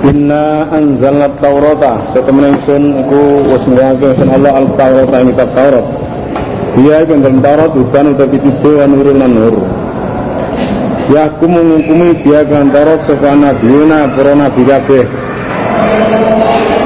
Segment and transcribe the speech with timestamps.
[0.00, 3.20] Inna anzalna Taurata Setemen ingsun iku
[3.52, 5.86] wis ngawake ingsun Allah al-Taurata ing kitab Taurat.
[6.80, 9.54] Dia iku dalam Taurat udan utawi pituduh wa nurun lan nur.
[11.12, 15.04] Ya aku mengukumi dia kan Taurat sapa nabiuna para nabi kabeh.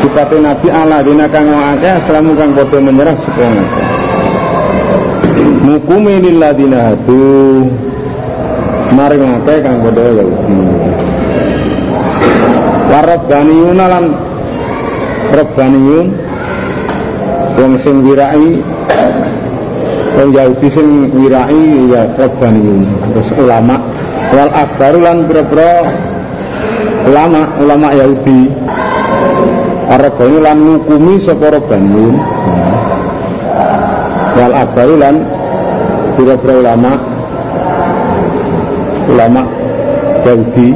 [0.02, 3.78] Sifatnya nabi Allah dina kang akeh aslamu kang padha menyerah ngakeh.
[5.62, 7.62] Mukumi lil ladina hadu.
[8.90, 10.93] Mari ngakeh kang padha Yahudi.
[12.90, 14.04] Warabbaniyun lan
[15.32, 16.06] Rabbaniyun
[17.54, 18.60] Wong sing wirai
[20.14, 22.82] Wong Yahudi sing wirai ya Rabbaniyun
[23.14, 23.76] Terus ulama.
[24.34, 25.16] Wal akbaru lan
[27.04, 28.48] Ulama, ulama Yahudi.
[29.84, 32.16] Arabani lan ngukumi sapa Rabbaniyun
[34.34, 35.16] Wal akbaru lan
[36.18, 36.92] ulama.
[39.04, 39.42] Ulama
[40.24, 40.68] Yahudi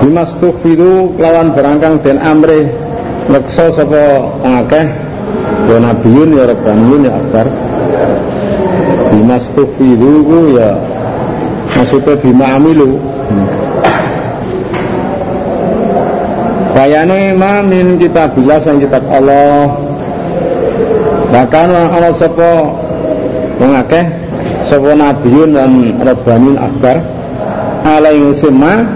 [0.00, 2.72] Bimas tufidu lawan berangkang dan amri
[3.28, 4.86] Lekso sapa ngakeh
[5.70, 7.46] Ya nabiyun ya rabbaniyun ya akbar.
[9.12, 10.74] Bimas tufidu ya
[11.76, 12.98] Maksudnya bima amilu
[16.74, 19.68] Bayane ma min kitabillah sang kitab Allah.
[21.28, 22.50] Bahkan ana sapa
[23.60, 24.04] mengakeh
[24.64, 27.04] sapa nabiyun dan rabbaniyun akbar.
[27.84, 28.86] Alaihi sema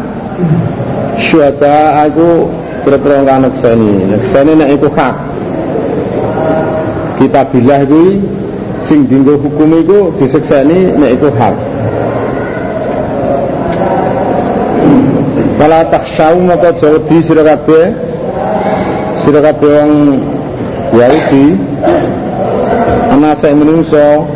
[1.18, 2.50] syuhada aku
[2.84, 4.12] berperang kan nekseni.
[4.12, 5.14] Nekseni nek iku hak.
[7.18, 8.20] Kita bilah kuwi
[8.84, 11.56] sing dinggo hukum iku disekseni nek iku hak.
[15.54, 17.88] Kala taksyaw maka jauh di sira kabeh.
[19.24, 19.92] Sira kabeh wong
[20.92, 21.46] Yahudi.
[23.08, 24.28] Ana saya menungso.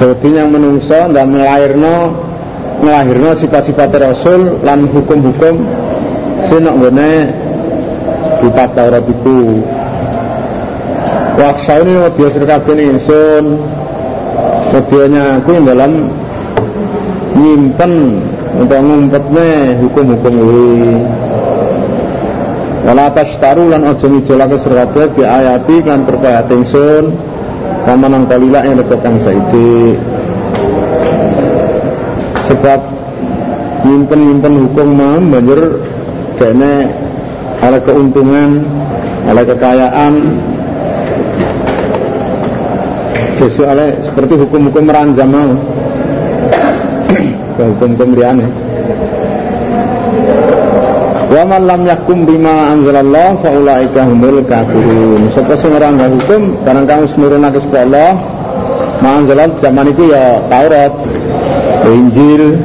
[0.00, 2.29] Jadi yang menungso dan melahirno
[2.80, 5.54] ngelahirno sifat-sifat Rasul lan hukum-hukum
[6.48, 7.12] sinak gone
[8.40, 9.04] kitab Taurat
[11.40, 13.44] Waksa ini mau dia serkatin insun
[14.70, 15.92] Medianya aku yang dalam
[17.32, 17.92] Nyimpen
[18.60, 21.00] Untuk ngumpetnya hukum-hukum ini
[22.80, 27.12] Wala atas taru lan ojo ngijolake serkabeh bi ayati lan perkaya ingsun.
[27.84, 30.00] Pamanang kalila yang lekokan saiki
[32.50, 32.80] sebab
[33.86, 35.78] nyimpen-nyimpen hukum mah banjur
[36.34, 36.90] kene
[37.62, 38.66] ada keuntungan
[39.30, 40.14] ada kekayaan.
[43.40, 45.52] Soalnya seperti hukum-hukum meranjam mau.
[47.56, 48.46] Hukum-hukum liane
[51.30, 55.30] Wa man lam yakum bima anzalallah fa ulaika humul kafirun.
[55.30, 58.18] Sapa sing ora hukum barang kang nurunake Allah,
[59.00, 60.92] ma anzalal zaman itu ya Taurat,
[61.88, 62.60] Injil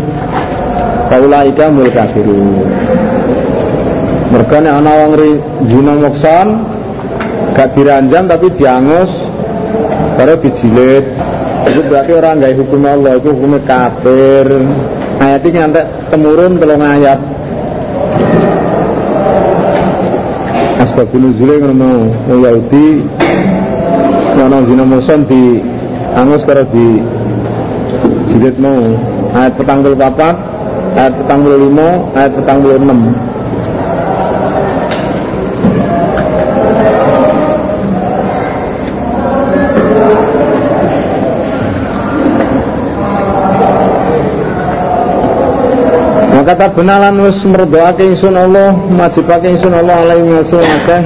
[1.09, 2.65] Kaulaika mul kafiru.
[4.25, 5.13] Mereka ini anak wong
[5.69, 6.47] zina moksan
[7.53, 9.11] Gak diranjam tapi diangus
[10.17, 11.05] Baru dijilid.
[11.69, 14.47] Itu berarti orang gak hukum Allah Itu hukumnya kafir.
[15.21, 15.81] Ayat ini nanti
[16.11, 17.19] temurun telung ayat.
[20.83, 21.97] Asbab nuzulnya kalau mau
[22.27, 22.87] Yahudi
[24.35, 25.63] Mana zina moksan di
[26.15, 27.03] Angus kalau di
[28.31, 28.79] jilid mau.
[29.35, 30.35] Ayat petang puluh papat
[30.95, 32.99] ayat petang puluh lima ayat petang puluh enam.
[46.31, 51.03] Maka tak benalan wis merdoake ingsun Allah, majibake ingsun Allah alaihi ngasul akeh.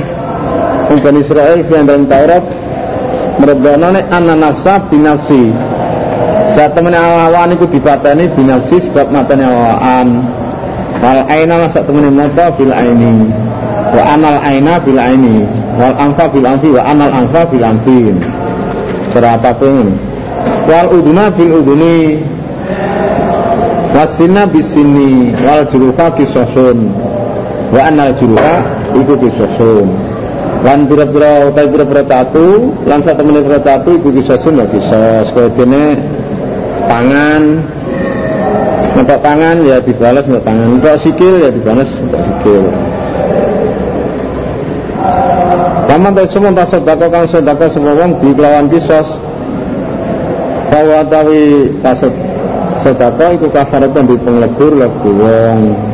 [1.18, 2.44] Israel fi dalam Taurat
[3.39, 5.55] merdoane anna nafsa binafsi.
[6.51, 6.91] Saat temen
[7.55, 10.07] itu dipateni binafsi sebab matanya awaan
[11.00, 13.31] wal aina saat temen mata bil aini.
[13.95, 15.47] Wa anal aina bil aini.
[15.79, 18.01] Wal anfa bil anfi wa anal anfa bil anfi.
[19.16, 19.95] Serapa pun
[20.67, 22.19] wal uduna bil uduni.
[23.95, 26.92] Wasina bisini wal jurufa kisosun.
[27.71, 28.53] Wa anal jurufa
[28.97, 30.08] iku kisosun
[30.59, 35.47] lan pira-pira utai pira-pira catu lan sak temene pira catu iku kisosun ya kisos kaya
[35.56, 35.95] dene
[36.91, 37.44] tangan
[39.00, 42.63] untuk tangan ya dibalas untuk tangan untuk sikil ya dibalas untuk sikil.
[45.89, 49.09] Paman tak semua tak sodako kang sodako semua wong di kelawan kisos.
[50.69, 52.13] Bahwa tawi pasut
[52.85, 55.88] sodako itu kafaratan di penglebur lagu wong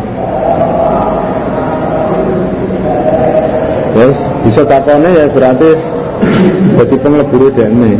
[4.45, 5.73] Yes, di sodakone ya berarti
[6.77, 7.97] jadi penglebur ini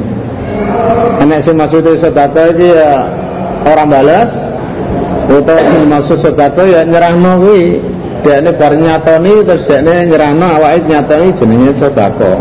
[1.26, 3.02] enek sing maksudnya sedekah iki ya
[3.66, 4.30] orang balas
[5.26, 7.82] utawa maksud sedekah ya nyerahno kuwi.
[8.26, 12.38] Dekne bar nyatoni terus dekne nyerahno awake nyatoni jenenge sedekah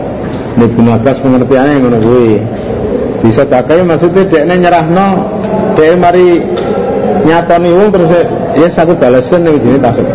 [0.54, 2.30] Ini Ibnu Abbas pengertiannya ngono kuwi.
[3.24, 5.06] Bisa sedekah maksudnya dekne nyerahno
[5.80, 6.26] dekne mari
[7.24, 8.10] nyatoni wong terus
[8.52, 10.08] ya satu balasan ning jenenge tasuk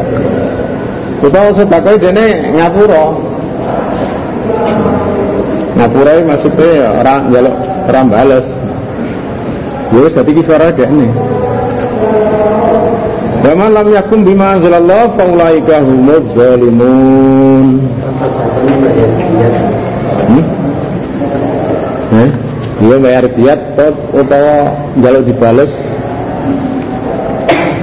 [1.19, 2.53] utawa sedekah dekne
[5.79, 7.55] ngapura maksudnya orang jaluk
[7.87, 8.45] orang balas
[9.95, 11.07] ya wis dadi kifarah dekne
[13.39, 17.87] Wa man lam yakum bima anzalallah fa ulaika humuz zalimun.
[20.27, 20.43] Hmm?
[22.19, 22.29] Eh?
[22.79, 23.59] Dia bayar diat
[24.11, 25.71] utawa njaluk dibales.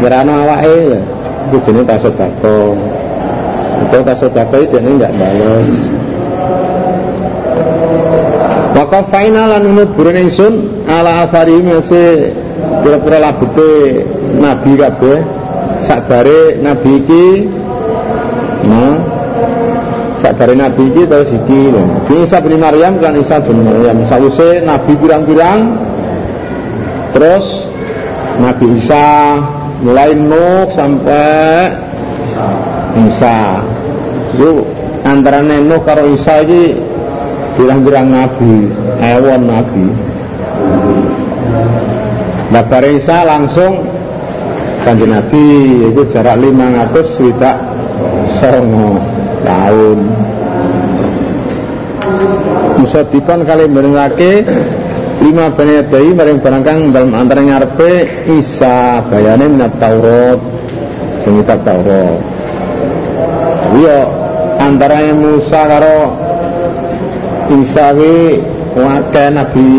[0.04, 1.00] Ngerana awake ya.
[1.48, 2.76] Itu jenis tasodako.
[3.88, 5.95] Itu tasodako itu enggak balas.
[8.76, 12.28] Maka final lan nunut burin ingsun ala afari masih
[12.84, 14.04] kira-kira labute
[14.36, 15.18] nabi kabeh.
[15.88, 17.26] Sakbare nabi iki
[18.68, 19.00] nah
[20.20, 21.84] sakbare nabi iki terus iki lho
[22.20, 24.04] Isa bin Maryam kan Isa bin Maryam.
[24.04, 25.60] Nabi pirang-pirang
[27.16, 27.46] terus
[28.36, 29.06] Nabi Isa
[29.80, 31.72] mulai Nuh sampai
[33.08, 33.64] Isa.
[34.36, 34.68] Itu
[35.00, 36.85] antara Nuh karo Isa iki
[37.56, 38.70] pirang-pirang nabi
[39.00, 39.86] ewon nabi.
[42.46, 43.82] Nah Isa langsung
[44.86, 45.44] kanjeng Nabi
[45.90, 47.56] itu jarak 500 swidak
[48.38, 49.02] songo
[49.42, 49.98] tahun.
[52.78, 54.46] Musadikon kali menerake
[55.26, 60.38] lima bani adai barangkang dalam antara ngarepe Isa bayane minat Taurat
[61.26, 62.18] sing Taurat.
[63.74, 63.98] Iya
[64.62, 66.25] antara Musa karo
[67.46, 68.42] Isa wi
[68.74, 69.70] wakil Nabi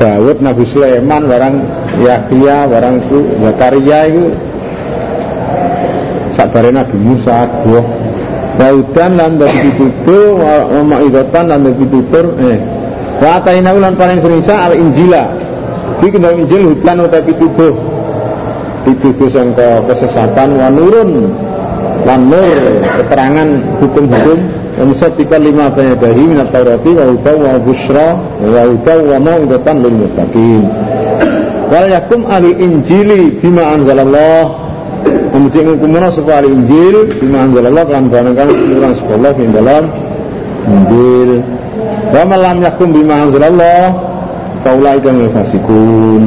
[0.00, 1.56] Daud Nabi Sulaiman barang
[2.00, 2.96] Yahya barang
[3.44, 4.24] Zakaria itu.
[6.32, 7.86] Sabare Nabi Musa buah
[8.56, 12.58] Daudan lan bagi pitutur wa ma'idatan lan bagi pitutur eh.
[13.20, 15.32] Wa ataina lan paring serisa al injila
[16.00, 17.72] iki kena injil hutan uta pitutur.
[18.84, 21.32] Pitutur sangka kesesatan wa nurun
[22.04, 23.48] keterangan
[23.80, 24.38] hukum-hukum
[24.78, 28.08] Musaddiqan lima bayna dari minat Taurati wa hudaw wa bushra
[28.38, 30.64] wa hudaw wa mau'idatan lil muttaqin.
[31.70, 34.70] Wal yakum ahli injili bima anzalallah
[35.30, 39.84] Memuji ngumumna sapa ahli injil bima anzalallah kan barang kan kurang sekolah ing dalam
[40.66, 41.30] injil.
[42.10, 43.94] Wa malam yakum bima anzalallah
[44.66, 46.24] faulai kang fasikun.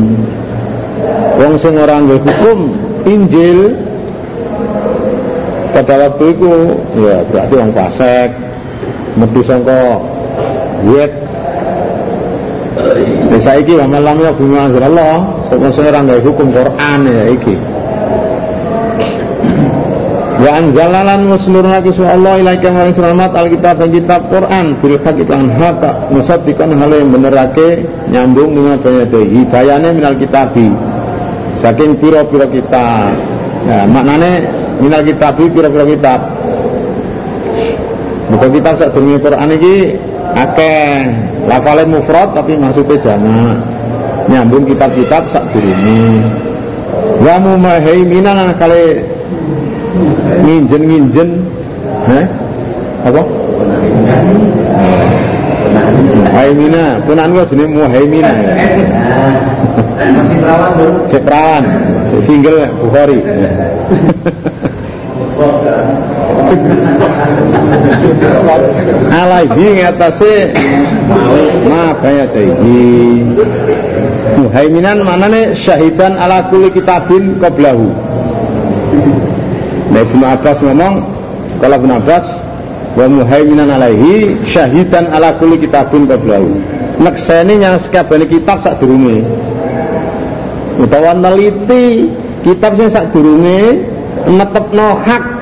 [1.37, 2.59] Wong sing ora hukum
[3.03, 3.82] Injil
[5.73, 6.53] pada waktu itu
[7.01, 8.29] ya berarti orang fasek
[9.17, 9.97] metu sangka
[10.85, 11.23] wet
[13.33, 17.55] Ya saiki wa malam ya bima Allah sapa sing ora gawe hukum Quran ya iki.
[20.43, 25.53] Wa anzalalan musnurna su Allah ilaika maring selamat alkitab dan kitab Quran bil haq lan
[25.53, 30.73] hak hal yang benerake nyambung dengan banyak hidayahnya minal kitabi.
[31.61, 33.13] Saking pira-pira kitab.
[33.69, 36.19] Ya maknane minal kitabi pira-pira kitab?
[38.27, 39.95] Bukan kitab sak dunia Quran ini
[40.35, 40.91] akeh.
[41.43, 43.59] Lafale mufrad tapi maksudnya jama
[44.31, 46.23] nyambung kitab-kitab sak durunge.
[47.19, 49.03] Wa mumahaiminan kali
[50.43, 51.29] nginjen-nginjen.
[52.07, 52.25] Eh
[53.03, 53.21] apa?
[56.13, 58.31] Muhaimina, punan gua jenis Muhaimina.
[59.99, 60.71] Masih perawan.
[61.11, 61.63] Cek perawan,
[62.23, 63.19] single Bukhari.
[69.13, 70.33] Alaihi ngatasi
[71.69, 73.23] ma kaya tadi.
[74.39, 77.87] Muhaiminan nih syahidan ala kulli kitabin qablahu.
[79.93, 80.93] Nah Ibnu Abbas ngomong
[81.61, 82.25] kalau Ibnu Abbas
[82.93, 86.49] wa muhaiminan alaihi syahidan ala kulli kitabin qablahu.
[87.01, 89.25] Nekseni yang sekabane kitab sak durunge.
[90.77, 92.09] Utawa neliti
[92.41, 93.85] kitab sing sak durunge
[94.29, 95.32] netepno hak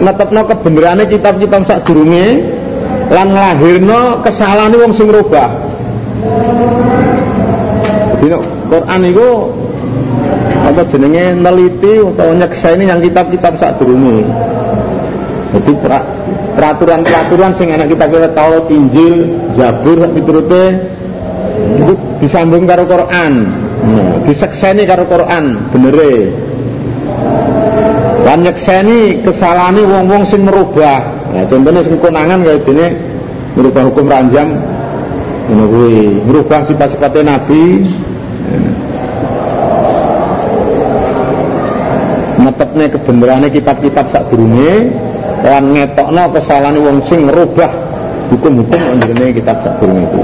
[0.00, 2.42] netepno kebenerane kitab-kitab sak durunge
[3.12, 5.48] lan nglahirno kesalahane wong sing rubah.
[8.22, 8.38] Dino
[8.70, 9.28] Quran iku
[10.62, 14.24] apa jenenge neliti utawa nyekseni yang kitab-kitab sak durunge.
[15.52, 15.72] Jadi
[16.56, 20.64] peraturan-peraturan sing anak kita kita Taurat, Injil, Zabur sak piturute
[21.76, 21.92] itu
[22.24, 23.32] disambung karo Quran.
[23.82, 26.30] Nah, disekseni karo Quran benere
[28.22, 31.02] lan nyekseni kesalahane wong-wong sing merubah.
[31.34, 32.86] Nah, contohnya sing konangan kaya dene
[33.58, 34.48] merubah hukum ranjam
[35.50, 36.00] ngono kuwi.
[36.22, 37.62] Merubah sifat-sifat nabi.
[42.42, 44.90] Netepne kebenerane kitab-kitab sadurunge
[45.42, 47.70] lan ngetokno kesalahane wong sing merubah
[48.30, 50.20] hukum-hukum ndene kitab sadurunge itu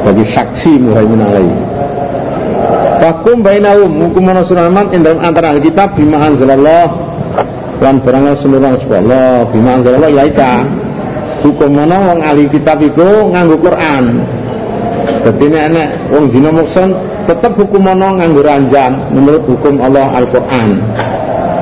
[0.00, 1.54] sebagai saksi mulai alaihi
[3.00, 4.12] Wakum bainahum.
[4.12, 6.86] Hukum sunahman ing dalam antara ahli kitab bima anzalallah
[7.80, 10.68] lan barang seluruh Allah bima anzalallah ilaika
[11.40, 14.20] hukum mana wong ahli kitab iku nganggo Quran.
[15.24, 16.92] Dadi nek nek wong zina mukson
[17.24, 20.68] tetap hukum mana nganggo ranjam menurut hukum Allah Al-Qur'an.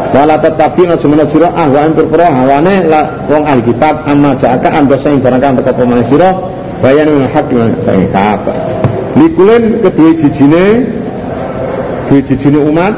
[0.09, 2.89] Wala tetapi aja menawa sira ahwaan perkara hawane
[3.31, 5.85] wong ahli kitab amma jaka amba sing barang kang teko
[6.83, 7.47] bayan hak
[7.87, 8.43] sing kitab
[9.17, 10.65] likulin kedua jijine
[12.09, 12.95] dua jijine umat.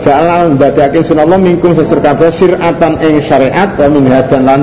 [0.00, 4.60] Ja'ala ndadekaken sunallah mingkum sesir kabeh siratan ing syariat wa minhajan lan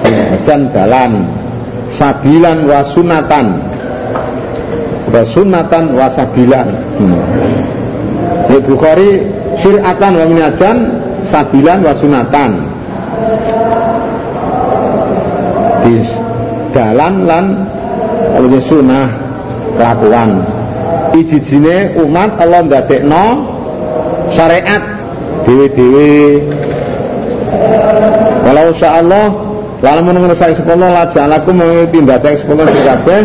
[0.00, 1.12] minhajan dalan.
[1.92, 3.46] Sabilan wa sunatan.
[5.12, 6.68] Wa sunatan wa sabilan.
[6.96, 7.20] Hmm.
[8.48, 9.28] Ya Bukhari
[9.60, 10.76] siratan wa minhajan
[11.28, 12.50] sabilan wa sunatan.
[15.84, 15.96] Di
[16.72, 17.44] dalan lan
[18.36, 19.27] apa sunah
[19.78, 20.42] lakuan
[21.14, 23.24] ijijine umat Allah ndadekno
[24.34, 24.82] syariat.
[25.48, 26.44] Dewe-dewe.
[28.44, 29.26] Walau Allah
[29.80, 33.20] lalu menunggu saya sepuluh lajak laku mengikuti tindakan sepuluh kabeh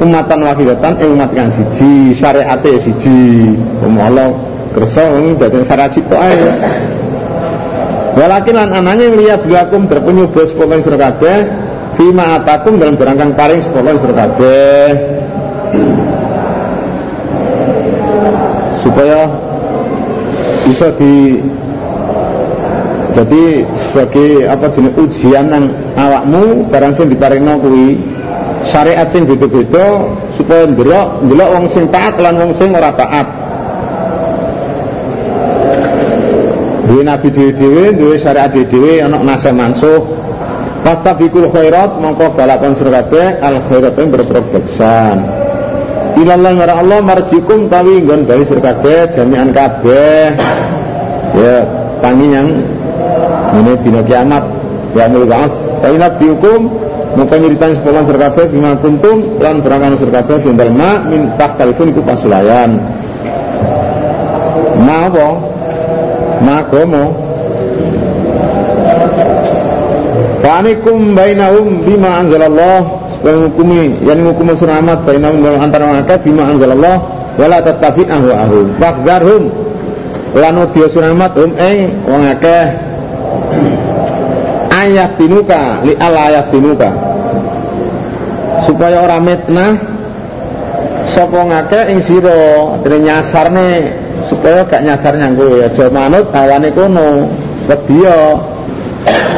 [0.00, 3.54] umatan wahidatan eh umat yang siji syariatnya siji.
[3.84, 4.34] Allah
[4.74, 5.02] kersa
[5.38, 6.50] datang syariat situ aja
[8.14, 11.38] walakin lan ananya lihat belakum berpenyubuh sepuluh surah kabeh
[11.98, 14.30] fima atakum dalam berangkang paring sepuluh surah
[18.90, 19.30] supaya
[20.66, 21.38] bisa di
[23.10, 25.66] jadi sebagai apa jenis ujian yang
[25.98, 27.98] awakmu barang sing diparingno kuwi
[28.70, 30.06] syariat sing beda-beda
[30.38, 33.28] supaya ndelok ndelok wong sing taat lan wong sing ora taat.
[37.00, 40.04] Nabi dhewe-dhewe duwe syariat dhewe ana nase mansuh.
[40.86, 45.39] Pastabikul khairat mongko balapan sira kabeh al khairat yang berprogresan
[46.20, 50.36] ilallah ngara Allah marjikum tawi nggon bali sir kabeh jami'an kabeh.
[51.34, 51.64] Ya
[52.04, 52.48] tangi yang
[53.56, 54.44] ini dina kiamat.
[54.92, 56.66] Ya mul ba'as tapi nabi hukum
[57.14, 61.56] muka nyeritain sekolah sir kabeh bima kuntum lan berangan sir kabeh bindal ma min tak
[61.56, 62.76] telepon iku pasulayan.
[64.80, 65.28] Ma apa?
[66.40, 67.30] Ma gomo
[70.40, 76.96] Fa'anikum bainahum bima anzalallah menghukumi yang menghukumi suramat bainahum dalam antara mereka bima anzalallah
[77.36, 79.42] wala tatabi ahwa ahum fakdarhum
[80.34, 82.66] lan udya suramat hum eh wong akeh.
[84.70, 86.88] Ayat tinuka li ala ayat tinuka
[88.64, 89.72] supaya orang mitnah
[91.10, 92.40] sapa ngake ing sira
[92.86, 93.68] dene nyasarne
[94.30, 97.26] supaya gak nyasar nyanggo ya aja manut hawane kono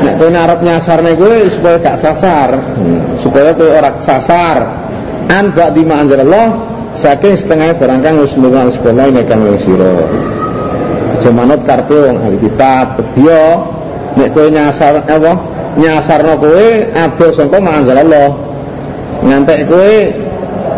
[0.02, 2.50] nek kowe arep nyasarne kowe supaya gak sasar.
[2.76, 3.00] Hmm.
[3.22, 4.58] supaya kowe ora sasar.
[5.30, 6.46] An ba'di ma anzalallah
[6.98, 9.94] saking setengah barang kang wis lunga sekolah nek kang wis sira.
[11.18, 13.42] Aja manut karpe wong ahli kitab dia
[14.18, 15.32] nek kowe nyasar apa?
[15.78, 18.28] Nyasarno kowe ado sangka ma anzalallah
[19.22, 19.94] ngantek kowe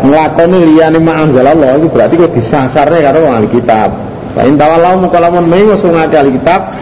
[0.05, 3.89] nglakoni liyane ma anzalallah itu berarti kowe disasarne karo wong ahli kitab.
[4.37, 6.74] Fa in tawallaw mukalamun mengus wong ahli kitab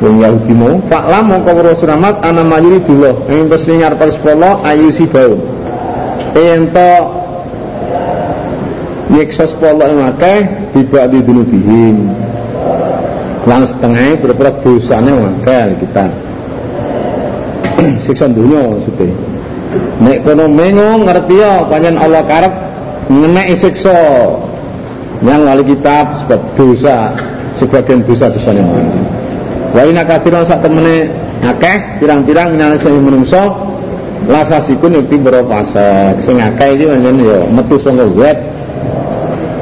[0.00, 3.28] wong Yahudi mau faklam mongko weruh suramat ana mayuri dulu.
[3.28, 5.36] Ing wis ngarep sepolo ayu si bau.
[6.32, 6.92] Ento
[9.12, 10.40] nyiksa sepolo ing akeh
[10.72, 11.96] tidak didunubihim
[13.44, 16.06] lan setengah berpura dosane akeh kita.
[18.08, 19.12] Siksa dunia maksudnya.
[20.00, 22.52] Nek kono mengo ngerti ya panjen Allah karep
[23.12, 24.00] ngenek siksa.
[25.20, 27.12] Yang wali kitab sebab dosa
[27.60, 28.64] sebagian dosa dosanya
[29.70, 31.06] wa ina kathiran sak temene
[31.40, 33.70] akeh pirang-pirang minane sing menungso
[34.28, 36.26] la fasikun yakti boro fasik.
[36.26, 38.38] Sing akeh iki pancen ya metu saka wet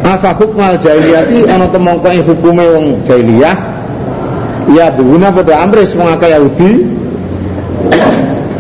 [0.03, 3.57] afa hukmal jahiliyati ana temongko ing hukume wong jahiliyah.
[4.69, 6.73] Ya duguna pada amris wong akeh Yahudi.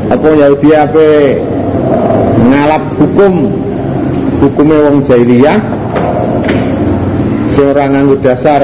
[0.08, 1.06] Apa Yahudi apa
[2.48, 3.32] ngalap hukum
[4.40, 5.58] hukume wong jahiliyah.
[7.56, 8.62] Sing nganggo dasar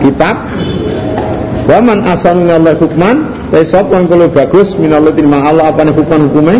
[0.00, 0.36] kitab
[1.68, 3.28] Waman asal minallah hukman
[3.68, 6.56] sapa yang kalau bagus Minallah timbang Allah apa nih hukman hukumnya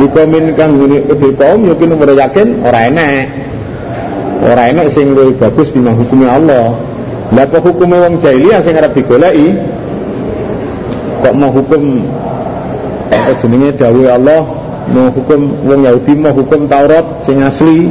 [0.00, 3.48] Dikomin kang Kedua kaum yakin umur yakin Orang enak
[4.38, 6.78] Orang enak sing lebih bagus timbang hukumnya Allah.
[7.34, 9.58] Lapa hukumnya wong jahiliyah sing arep digoleki?
[11.26, 12.06] Kok mau hukum
[13.10, 14.46] apa jenenge dawuh Allah
[14.94, 17.90] mau hukum wong Yahudi mau hukum Taurat sing asli?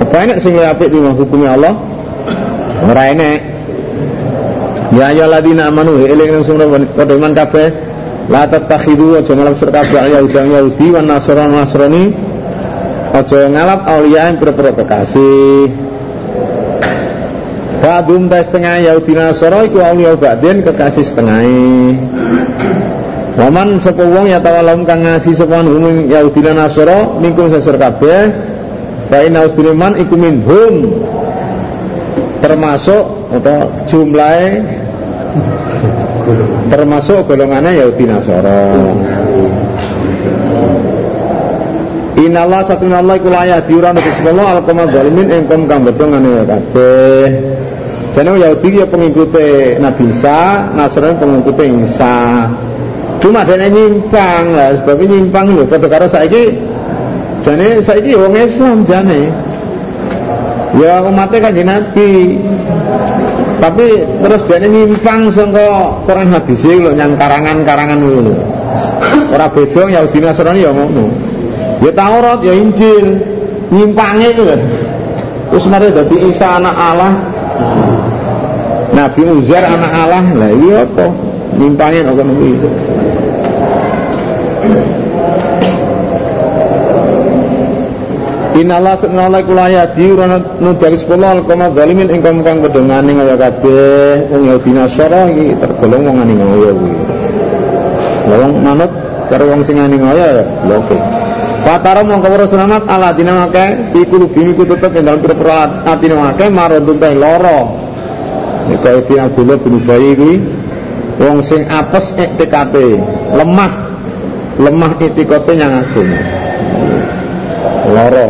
[0.00, 1.76] Apa enak sing apik timbang hukumnya Allah?
[2.88, 3.36] Ora enak
[4.98, 7.70] Ya ladina amanu eling nang sumra padha iman kabeh
[8.26, 12.04] la tatakhidu aja ngalap sira kabeh Yahudi Yahudi wan Nasrani Nasrani
[13.14, 15.70] aja ngalap auliya yang pira kekasih.
[17.78, 21.46] Ba'dum ta setengah Yahudi Nasrani iku auliya ba'din kekasih setengah.
[23.38, 28.34] Waman sapa wong ya tawalum kang ngasi sapa hum Yahudi lan Nasara mingkung sesur kabeh.
[29.06, 29.46] Fa inna
[29.94, 30.74] iku minhum.
[32.38, 34.77] Termasuk atau jumlahnya
[36.68, 38.60] termasuk golongannya Yahudi Nasara
[42.18, 47.26] Inallah satu Allah iku layak diuran untuk sekolah al-qamad zalimin engkom kang betul ngene kabeh.
[48.10, 52.50] Jane Yahudi ya pengikute Nabi Isa, Nasrani pengikute Isa.
[53.22, 55.62] Cuma ada nyimpang lah, sebabnya nyimpang lho.
[55.70, 56.58] Pada karo saiki,
[57.46, 59.30] jane saiki wong Islam jane.
[60.74, 62.10] Ya umatnya kan Nabi.
[63.58, 63.86] Tapi
[64.22, 68.34] terus dia nyimpang sangka Quran hadis lho yang karangan-karangan dulu.
[69.34, 71.10] Ora beda Yahudi Nasrani ya ngono.
[71.82, 73.18] Ya Taurat ya Injil,
[73.74, 74.60] nyimpange itu kan.
[75.50, 77.12] Terus mari dadi Isa anak Allah.
[78.94, 80.24] Nabi Uzair anak Allah.
[80.38, 81.06] Lah iya apa?
[81.58, 82.46] Nyimpange kok ngono
[88.56, 94.48] Inallah senalai kula yadi urana nudari sekolah al-koma zalimin ingkang kang bedengane ngaya kabeh wong
[94.48, 96.72] Yahudi Nasara iki tergolong wong ngani kuwi.
[98.24, 98.88] Wong manut
[99.28, 100.96] karo wong sing ngani ngaya ya loke.
[101.60, 106.16] Patara mongko para selamat ala dina make iku bini ku tetep ing dalem pira-pira atine
[106.16, 107.60] make marun teh lara.
[108.72, 109.76] Nika iki Abdullah bin
[111.20, 112.96] wong sing apes iktikate,
[113.34, 113.72] lemah
[114.58, 116.47] lemah itikote yang agama
[117.90, 118.28] loro.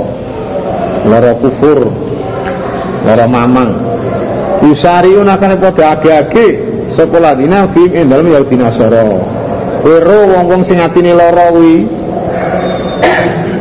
[1.06, 1.78] Loro kufur.
[3.06, 3.70] Loro mamang.
[4.58, 6.46] Usariun akan pada age-age
[6.98, 9.06] sekolah dina fim ing dalem Yahudi Nasara
[9.86, 11.86] Wero wong-wong sing atine lara kuwi.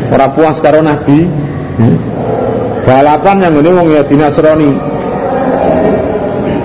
[0.09, 1.29] Ora puas karo nabi.
[2.87, 4.71] Balapan yang ngene wong Yahudi Nasrani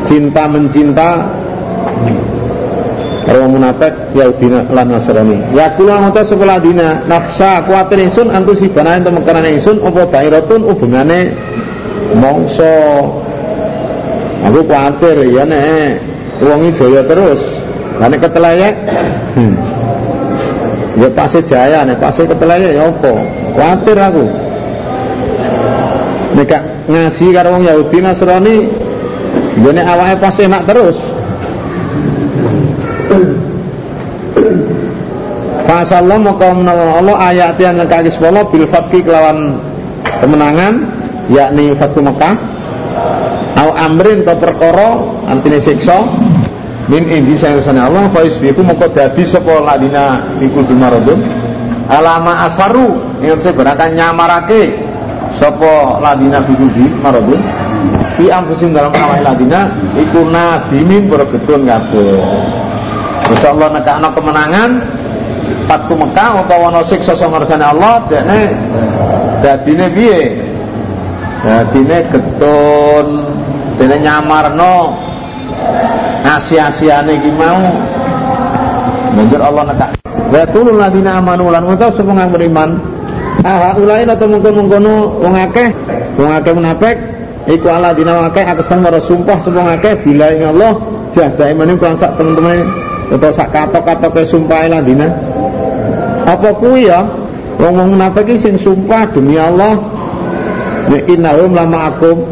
[0.08, 1.08] cinta mencinta
[3.22, 5.54] kalau munafik Yahudi lan Nasrani.
[5.54, 10.66] Ya kula ngoten sekolah dina nafsa kuatir ingsun antu sibana ento mekaran ingsun apa dairatun
[10.66, 11.30] hubungane
[12.18, 12.74] mongso.
[14.42, 16.02] Aku kuatir ya nek
[16.42, 17.42] wong jaya terus.
[18.02, 18.74] Lah nek keteleyek
[19.38, 19.54] hmm.
[20.98, 23.12] Ya pasti jaya nek pasti keteleyek ya apa?
[23.54, 24.24] Kuatir aku.
[26.42, 26.50] Nek
[26.90, 28.56] ngasih karo wong Yahudi Nasrani
[29.62, 30.98] ya nek awake pasti enak terus.
[35.72, 39.56] Fasallah maka menawa Allah ayat yang ngekaki sekolah bil fatki kelawan
[40.20, 40.84] kemenangan
[41.32, 42.36] yakni Fatku Mekah.
[43.56, 45.00] Au amrin atau perkara
[45.32, 46.04] antine siksa
[46.92, 51.24] min indi sayasana Allah fa isbiku maka dadi sapa ladina ikul bimaradun.
[51.88, 54.76] Alama asaru yang seberakan nyamarake
[55.40, 57.40] sapa ladina bikul bimaradun.
[58.20, 62.20] Fi amfusim dalam awal ladina iku nadimin bergetun kabeh.
[63.32, 65.00] Insyaallah nekakno kemenangan
[65.68, 68.40] Fatku Mekah utawa ana siksa sing ngersane Allah dene
[69.40, 70.20] dadine piye?
[71.42, 73.06] Dadine getun,
[73.76, 74.94] dene nyamarno
[76.22, 77.60] asia-asiane iki mau.
[79.12, 79.90] Banjur Allah nekak.
[80.32, 82.70] Wa tulul ladina amanu lan sapa kang beriman.
[83.42, 85.74] Ah, ulain atau mungkon-mungkono wong akeh,
[86.14, 86.94] wong akeh munafik
[87.50, 90.78] iku ala dina akeh akesem ora sumpah sapa akeh bila ing Allah
[91.10, 92.70] jahda imane kan sak temen-temen
[93.10, 95.10] utawa sak katok-katoke sumpah lan dina
[96.26, 97.02] apa kuwi ya?
[97.60, 99.78] Wong wong munafik sing sumpah demi Allah.
[100.90, 102.26] Nek innahum lama akum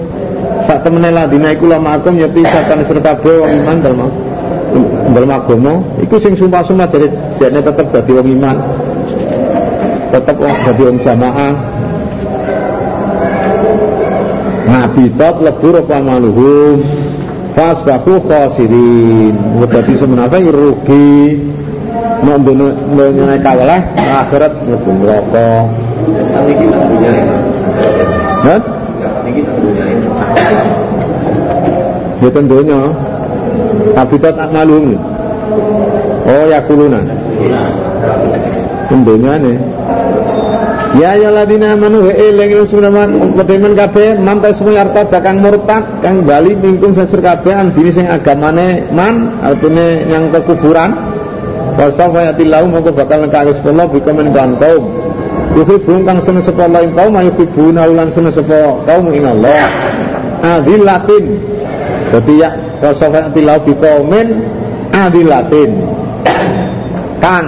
[0.67, 4.11] sak temene ladina iku lama akum ya bisa kan serta wong iman dalem
[5.15, 5.73] dalem agama
[6.03, 8.57] iku sing sumpah-sumpah jadi dene tetep dadi wong iman.
[10.11, 11.53] Tetep wong dadi wong jamaah.
[14.71, 16.79] Nabi tot lebur apa maluhum
[17.51, 19.35] Fasbahu khasirin.
[19.59, 21.39] Wadati semenapa rugi
[22.21, 25.65] mau dunia kalah akhirat mlebu neraka tak
[28.41, 28.61] Hah?
[28.61, 28.63] Tak
[32.21, 32.81] Ya tentunya
[33.97, 34.97] Habitat malum
[36.29, 37.01] Oh ya kuluna
[38.89, 39.57] Tentunya nih
[40.99, 43.07] Ya ya ladina amanu wa eling sebenarnya
[43.39, 48.91] kedemen kabeh mantai semua arta kang murtad kang bali mingkung sesur kabeh andine sing agamane
[48.91, 51.10] man artine yang kekufuran
[51.79, 54.85] Wasafa yatillahu mongko bakal nekake sepuluh bika menimbahan kaum.
[55.55, 59.67] Yuhibun kang seneng sapa Allah ing kaum yuhibun ulan seneng sapa kaum ing Allah.
[60.41, 61.25] Adillatin
[62.11, 62.51] Dadi ya
[62.83, 64.43] wa sawfa tilau biqaumin
[64.91, 65.71] adilatin.
[67.23, 67.47] Kang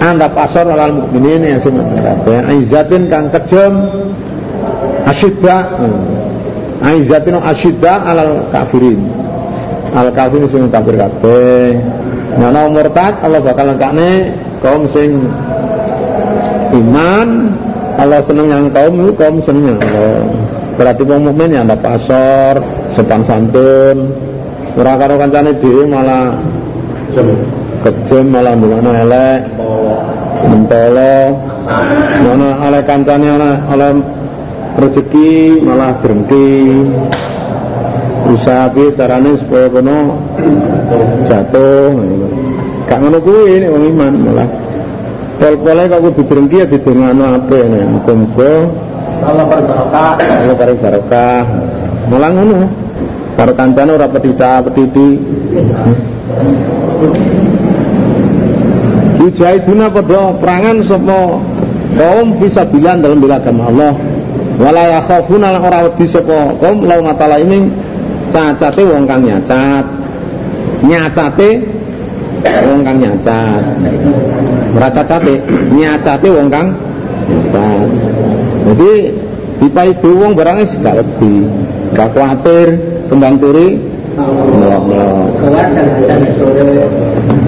[0.00, 3.74] anda pasor alal mukminin yang sing kabeh aizatin kang kejem
[5.04, 5.56] asyidda.
[5.76, 6.00] Hmm.
[6.80, 9.04] aizatin asyidda alal kafirin.
[9.92, 11.76] Al kafirin sing kafir kabeh
[12.38, 14.10] Nah, murtad Allah bakal lengkane
[14.62, 15.26] kaum sing
[16.76, 17.28] iman.
[17.98, 20.24] Allah seneng yang kaum kaum seneng Allah.
[20.78, 22.62] Berarti kaum mukmin ya ada pasor
[22.94, 24.14] sopan santun.
[24.78, 26.38] Ora karo kancane dhewe malah
[27.82, 29.40] kejem malah ndungane elek
[30.46, 31.18] mentolo.
[32.24, 33.90] Mana oleh kancane oleh oleh
[34.78, 36.48] rezeki malah berhenti
[38.28, 40.20] usaha piye carane supaya kono
[41.24, 41.96] jatuh
[42.90, 44.48] gak ngono kuwi nek wong iman malah.
[45.40, 48.52] Pol-pole kok kudu berhenti ya didongano apik nek muga-muga.
[49.24, 50.12] Allah paring barokah.
[50.20, 51.40] Allah paring barokah.
[52.12, 52.58] Malah ngono.
[53.38, 55.08] Karo kancane ora petita petiti
[59.20, 61.20] Yujahiduna pada perangan sapa
[61.96, 63.92] kaum bilan dalam bila agama Allah.
[64.60, 67.70] Wala yakhafuna ora wedi sapa kaum lau matala ini
[68.30, 69.84] cacate wong kang nyacat.
[70.86, 71.50] Nyacate
[72.70, 73.62] wong kang nyacat.
[74.74, 75.34] Ora cacate
[75.74, 76.68] nyacate wong kang
[77.28, 77.88] nyacat.
[78.70, 78.92] Jadi
[79.60, 81.38] itu wong barangnya gak lebih
[81.92, 82.68] gak khawatir
[83.12, 83.76] kembang turi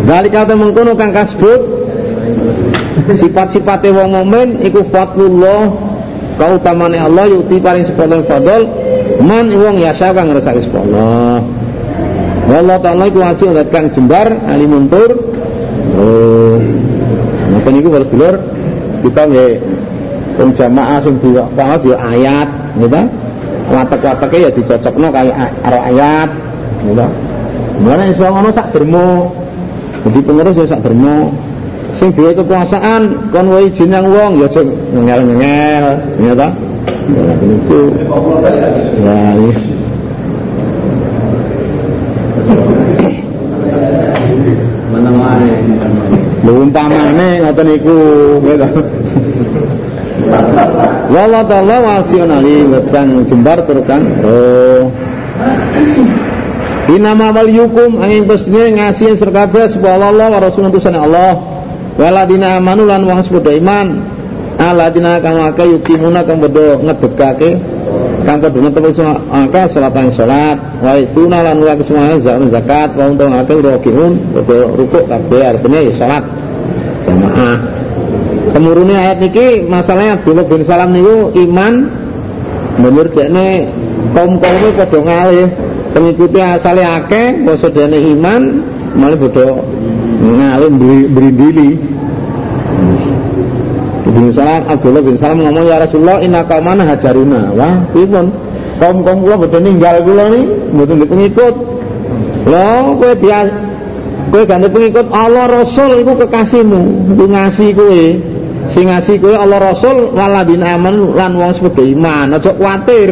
[0.07, 1.61] Balik kata mengkono kang kasbut
[3.19, 5.73] sifat-sifatnya wong momen iku fatullah
[6.39, 8.69] kautamane Allah yuti paring sepuluh fadol
[9.23, 11.41] man wong yasa kang ngrasake Allah
[12.53, 15.11] Allah taala iku wasi kang jembar ali muntur
[15.97, 16.59] oh
[17.55, 18.35] napa niku harus dulur
[19.07, 19.53] kita nggih
[20.43, 21.15] wong jamaah sing
[21.55, 22.91] pawas ya ayat nggih
[23.73, 25.31] watek-wateke ya dicocokno kali
[25.63, 26.29] karo ayat
[26.83, 27.11] nggih
[27.81, 29.33] Mana iso ngono sak dermo.
[30.05, 31.33] Jadi pengurus ya sak dermo.
[31.97, 35.85] Sing duwe kekuasaan kon wae izin yang wong ya aja ngel-ngel,
[36.25, 36.49] ya ta?
[37.03, 37.81] Ya itu.
[39.03, 39.61] Ya, yes.
[46.43, 47.99] Lho umpamane ngoten niku,
[48.43, 48.69] gitu.
[51.13, 54.03] Wallahu ta'ala wasiun alim kang jembar turkan.
[54.23, 54.91] Oh.
[56.91, 61.39] Inama wal yukum angin pesne ngasih serkabeh sebuah Allah wa rasul utusan Allah.
[61.95, 64.12] Waladina amanu lan sepodo iman.
[64.63, 67.51] Aladina kang akeh yukimuna kang bodo ngedekake
[68.23, 73.35] kang padha netepi akeh salat lan salat wa ituna lan wa kesemua zakat wa untung
[73.35, 76.25] akeh rokiun bodo rukuk artine ya salat
[77.03, 77.59] jamaah.
[78.53, 81.89] Kemurune ayat niki masalahnya Abdullah bin Salam niku iman
[82.77, 83.73] menurut dekne
[84.13, 85.49] kaum-kaume padha ngalih
[85.97, 88.43] pengikuti asalnya akeh basa dene iman
[88.93, 89.65] malah bodoh
[90.23, 90.73] ngalim
[91.13, 91.71] beri dili
[94.13, 97.57] bin Salam Abdullah bin Salam ngomong ya Rasulullah inna kaumana hajaruna.
[97.57, 98.27] Wah pun
[98.77, 100.25] kaum kaum kula bodoh ninggal kula
[100.77, 101.55] bodoh di pengikut
[102.45, 103.53] lo kue biasa
[104.29, 106.83] kue ganti pengikut Allah Rasul itu kekasihmu.
[107.17, 108.03] Itu ngasih kue
[108.77, 112.37] sing ngasih kue Allah Rasul waladina aman lan wong sepeda iman.
[112.37, 113.11] Aja kuatir.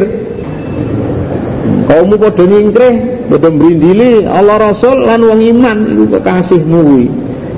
[1.61, 2.95] Kaummu padha nyingkrih
[3.29, 7.07] padha mrindili Allah Rasul lan wong iman iku kekasihmu kuwi.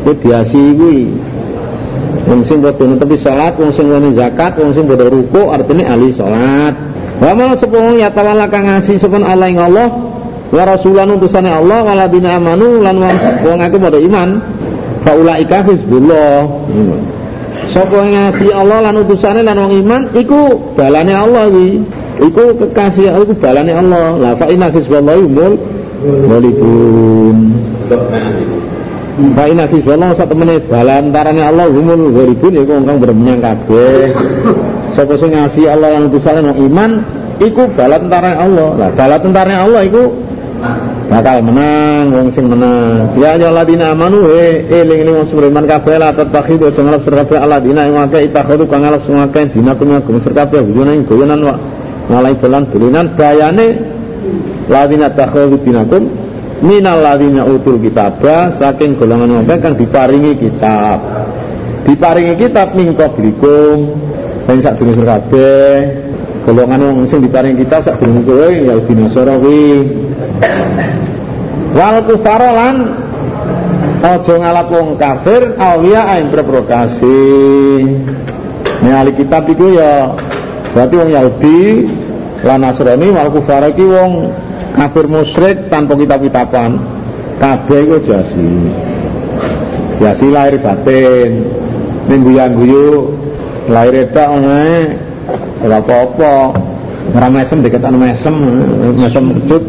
[0.03, 1.01] Kuwi diasi kuwi
[2.27, 6.09] wong sing padha netepi salat wong sing wani zakat wong sing padha ruku artine ahli
[6.13, 6.73] salat
[7.21, 9.87] wa mal sepung ya tawalla kang ngasih sepun Allah ing Allah
[10.53, 12.95] wa rasulan utusane Allah waladina amanu lan
[13.41, 14.29] wong akeh padha iman
[15.01, 16.45] fa ulaika hizbullah
[17.63, 23.33] Sapa ngasih Allah lan utusane lan wong iman iku balane Allah kuwi Iku kekasih iku
[23.41, 24.21] balane Allah.
[24.21, 25.53] Lah fa inna hizballahi humul.
[29.13, 34.09] Fa inna hizballahi sak temene balantarane Allah humul ghalibun iku wong kang bermenyang kabeh.
[34.89, 36.91] Sapa sing ngasih Allah lan utusane nang iman
[37.37, 38.69] iku balantarane Allah.
[38.73, 40.03] Lah balantarane Allah iku
[41.11, 45.67] bakal menang wong sing menang ya ya ladina amanu he eling eling wong sing beriman
[45.67, 49.91] kabeh la tatakhidu sing sira kabeh aladina ing akeh itakhadu kang ngalap sing akeh dinakum
[49.91, 51.55] ngagum kabeh ing goyonan wa
[52.07, 53.67] mulai bulan bulinan bayane
[54.71, 56.22] ladina takhawwi dinakum
[56.63, 60.97] minal ladina utul kitabah saking golongan wong kang diparingi kitab.
[61.83, 63.91] Diparingi kitab mingko blikum
[64.47, 65.75] sing sak durung kabeh.
[66.47, 69.91] Golongan wong sing diparingi kitab sak durung kowe ya dinasara kuwi
[71.73, 72.75] wal kufara lan
[74.05, 77.21] aja ngalap wong kafir awliya ain berprokasi
[78.83, 80.11] Nek kitab iku ya
[80.75, 81.59] berarti wong Yahudi
[82.43, 84.11] lan Nasrani wal kufar wong
[84.73, 86.81] kafir musyrik tanpa kitab-kitaban.
[87.41, 88.49] Kabeh iku jasi
[90.01, 91.47] jasi lahir batin.
[92.09, 93.15] Minggu yang guyu
[93.71, 94.99] lahir tok ngene
[95.63, 96.33] ora apa-apa.
[97.13, 98.35] Ora mesem diketan mesem
[98.95, 99.63] mesem wujud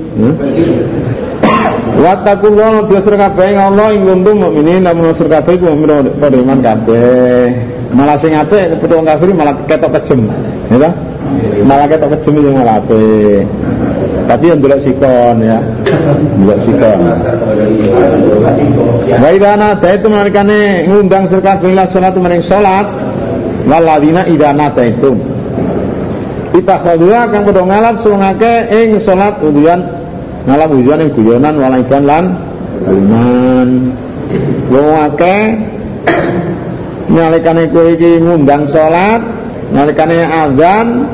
[1.95, 7.55] Wattakullah biasir kabeh Allah ing kuntum mukminin lamun biasir kabeh ku mukmin padha iman kabeh.
[7.95, 10.27] Malah sing apik wong kafir malah ketok kejem,
[10.75, 10.91] ya
[11.63, 13.47] Malah ketok kejem yang malah apik.
[14.25, 15.59] Tapi yang delok sikon ya.
[16.41, 16.99] Delok sikon.
[19.21, 22.87] Wa idza itu menalikane ngundang sir kabeh ila salat maring salat
[23.69, 24.51] waladina idza
[24.85, 25.13] itu.
[26.55, 30.05] Kita khadua kang padha ngalap sulungake ing salat udian
[30.45, 32.25] ngalah ujian yang guyonan walaikan lan
[32.85, 33.69] iman
[34.69, 35.43] wong akeh
[37.09, 39.25] nalikane kowe iki ngundang salat
[39.73, 41.09] nalikane azan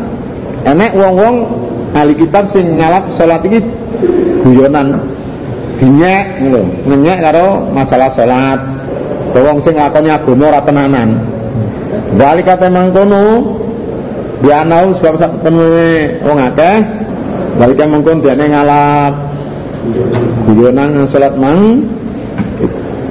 [0.66, 1.36] enek wong-wong
[1.94, 3.60] ahli kitab sing ngalap salat iki
[4.46, 5.00] guyonan.
[5.80, 6.62] Dinyek lho.
[6.86, 8.60] Ngenyek karo masalah salat
[9.32, 11.08] wong sing lakoni agama ora tenanan.
[12.18, 13.56] Balik kate mangkono.
[14.40, 16.80] Dianau sebab sak temene wong akeh
[17.60, 19.14] Balika mengkon dene ngalap.
[20.48, 21.84] Guyonan salat mang.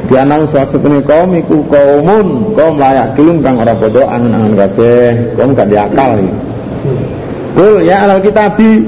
[0.09, 5.37] Dianang swasatune kaum iku kaumun kaum layak kilum kang ora padha angen-angen kabeh.
[5.37, 6.48] Kaum gak diakal iki
[7.57, 8.85] Kul ya alal kitabi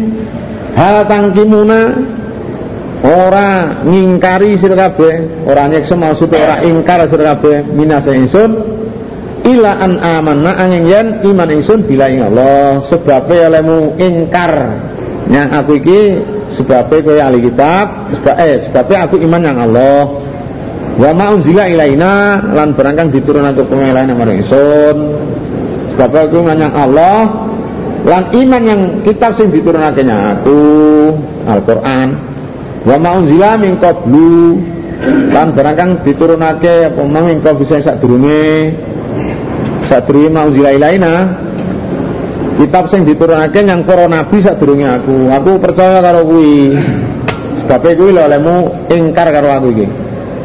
[0.78, 1.82] hal tangkimuna
[3.02, 5.46] ora ngingkari sira kabeh.
[5.50, 7.66] Ora nyeksa maksud ora ingkar sira kabeh.
[7.74, 8.52] Minasa ingsun.
[9.42, 12.86] Ila an amanna angin yen iman ingsun bila ing Allah.
[12.86, 14.54] Sebab lemu ingkar.
[15.32, 16.00] Yang aku iki
[16.52, 20.00] sebabnya kowe ahli kitab sebab eh sebabnya aku iman yang Allah.
[21.00, 24.98] Wa ma unzila ilaina lan barangkang diturun aku pengelain marang ingsun.
[25.96, 27.18] Sebabnya aku iman yang Allah
[28.02, 30.60] lan iman yang kitab sing diturunake aku
[31.46, 32.08] Al-Qur'an
[32.82, 34.58] wa ma unzila min qablu
[35.34, 38.74] lan barangkang diturunake apa mang engko bisa sak durunge
[39.86, 41.14] sak durunge ma unzila ilaina
[42.62, 45.34] kitab sing diturunake yang para nabi sadurunge aku.
[45.34, 46.78] Aku percaya karo kuwi.
[47.66, 48.56] Sebab kuwi lho olehmu
[48.94, 49.88] ingkar karo aku iki.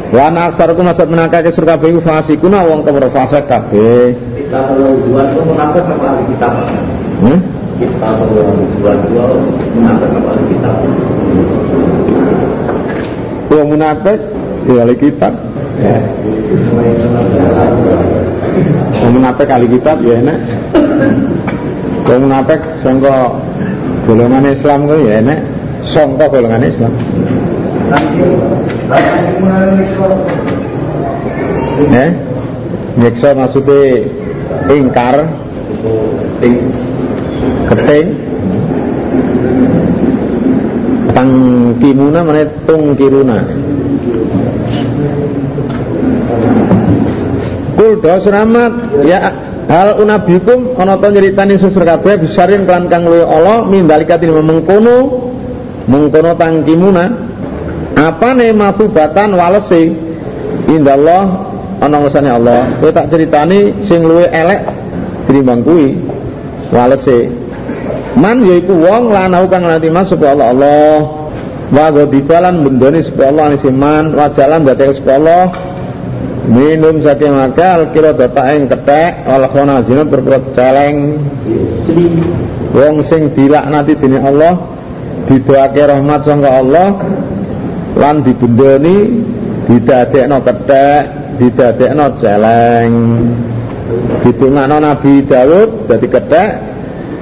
[0.09, 4.15] Wa ana aksarku masad menakake surga kabeh fasikuna wong kemur fasik kabeh.
[4.15, 6.53] Kita perlu jual itu menakar apa kitab
[7.21, 7.39] hmm?
[7.77, 8.09] kita
[10.49, 10.77] kitab
[13.47, 14.19] Wong munafik
[14.67, 15.33] ya ahli kitab.
[15.79, 15.97] Ya.
[19.01, 20.37] Wong munafik ahli kitab ya enak.
[22.05, 23.33] Wong munafik sangka
[24.03, 25.39] golongan Islam kuwi ya enek
[25.87, 26.93] sangka golongan Islam.
[31.87, 32.11] Eh?
[32.97, 34.09] Nyeksa maksudnya
[34.73, 35.29] ingkar
[37.69, 38.07] keting.
[41.17, 43.37] Tangkimuna mana tungkiruna
[47.77, 48.73] kul dos rahmat
[49.05, 49.19] ya
[49.67, 55.27] Hal unabikum ana ta nyeritani susur kabeh bisarin kelan kang Allah min dalikatin mengkono
[55.91, 57.03] mengkono tangkimuna
[57.99, 59.91] apane matubatan walese?
[60.71, 61.51] Indallah
[61.83, 62.79] ana ngersane Allah.
[62.79, 64.71] Kowe tak ceritani sing luwih elek
[65.27, 65.99] tinimbang kuwi
[66.71, 67.31] walese.
[68.17, 70.95] Man yaiku wong lanau kang nanti masuk Allah Allah.
[71.67, 75.51] Wa ghadibalan bendone supaya Allah nisiman wa jalan dadi Allah.
[76.47, 81.19] Minum saking akal kira bapak yang ketek wal khonazina berperut celeng.
[82.71, 84.55] Wong sing dilaknati dening Allah
[85.27, 86.95] didoake rahmat sangka Allah
[87.99, 88.97] lan dibendoni
[89.67, 91.01] didadekno ketek
[91.35, 92.93] didadekno celeng
[94.27, 96.51] didongakno Nabi Daud dadi ketek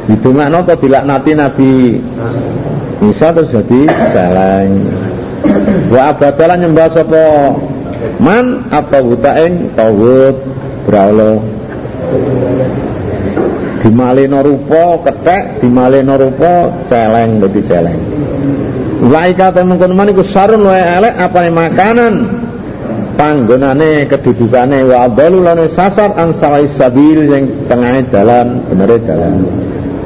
[0.10, 1.72] didongakno atau dilaknati Nabi
[3.06, 4.72] Isa terus jadi celeng
[5.94, 7.26] wa abadalan nyembah sapa
[8.18, 8.98] man apa
[9.46, 10.36] ing tawud
[10.86, 11.41] braula.
[13.86, 18.02] Dimaleno rupa ketek dimaleno rupa celeng dadi celeng.
[19.06, 22.35] Laika temen man iku sarun wae elek apane makanan
[23.15, 29.43] panggonane kedudukane wa abalu lane sasar an sawai sabil yang tengahe dalan benere dalan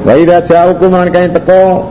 [0.06, 1.86] wa idza ja'ukum lan kaya teko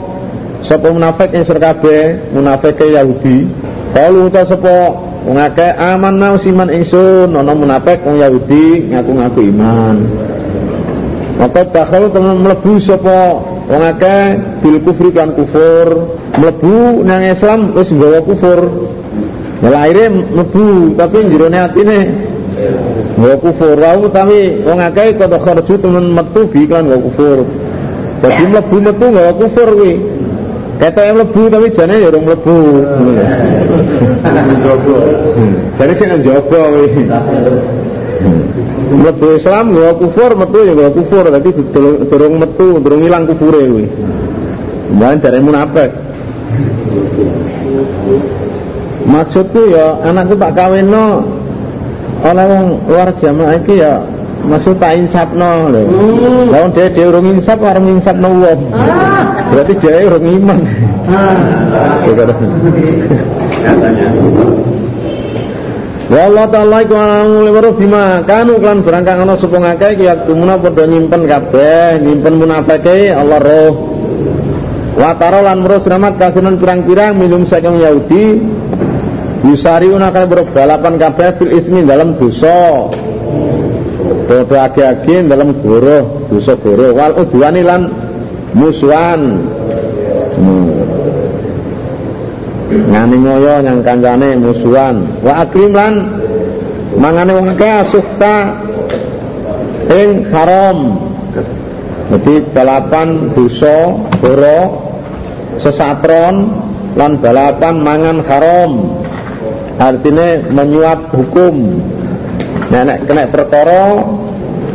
[0.65, 3.47] sapa munafik ing sira kabeh munafike Yahudi
[3.95, 9.97] kalu uta sapa Wong akeh amanna usiman ingsun ana munafik wong Yahudi ngaku-ngaku iman.
[11.37, 13.37] Maka takhal temen mlebu sapa
[13.69, 18.89] wong akeh bil kufri kan kufur, mlebu nang Islam wis nggawa kufur.
[19.59, 21.99] Ya lahire mlebu tapi jerone atine
[23.19, 23.75] nggawa kufur.
[23.75, 27.39] Wau tapi wong akeh kok kharju temen metu bi kan nggawa kufur.
[28.23, 29.95] Dadi mlebu metu nggawa kufur kuwi.
[30.79, 32.59] Kata yang lebu tapi jane ya orang lebu.
[35.75, 36.63] Jadi sih njogo
[38.89, 41.51] Metu Islam gua kufur, metu ya gua kufur, tapi
[42.09, 43.63] durung metu, durung ilang kufure.
[44.95, 45.91] Mbah dari munafik.
[49.07, 51.23] Maksudku ya anakku tak kawinno
[52.19, 54.03] oleh wong luar jamaah iki ya
[54.43, 55.83] maksud tak insapno lho.
[55.87, 56.51] Hmm.
[56.51, 58.61] Lah wong dhewe urung insap arep insapno wong.
[58.75, 59.47] Ah.
[59.55, 60.61] Berarti dhewe urung iman.
[61.07, 61.37] Ah.
[66.09, 70.89] Ya Allah taala iku ngulewaro bima kanu kan berangkang ana sapa ngakeh iki kumuna padha
[70.89, 73.73] nyimpen kabeh, nyimpen munafike Allah roh.
[74.97, 78.41] Wa taro lan murus rahmat kasinan pirang-pirang minum saking Yahudi
[79.47, 82.91] yusariuna kan berbalapan kabeh fil ismi dalam dosa
[84.29, 86.93] Dodo agi-agi dalam goro, dosa goro.
[86.93, 87.89] Wal udwani lan
[88.53, 89.21] musuhan.
[90.37, 90.69] Hmm.
[92.69, 94.97] Ngani ngoyo kancane musuhan.
[95.25, 95.95] Wa akrim lan
[97.01, 98.35] mangane wong akeh asukta
[99.97, 101.09] ing haram.
[102.13, 104.61] Jadi balapan dosa goro
[105.57, 106.37] sesatron
[107.01, 108.73] lan balapan mangan haram.
[109.79, 111.55] Artinya menyuap hukum
[112.69, 114.05] Nek kena perkara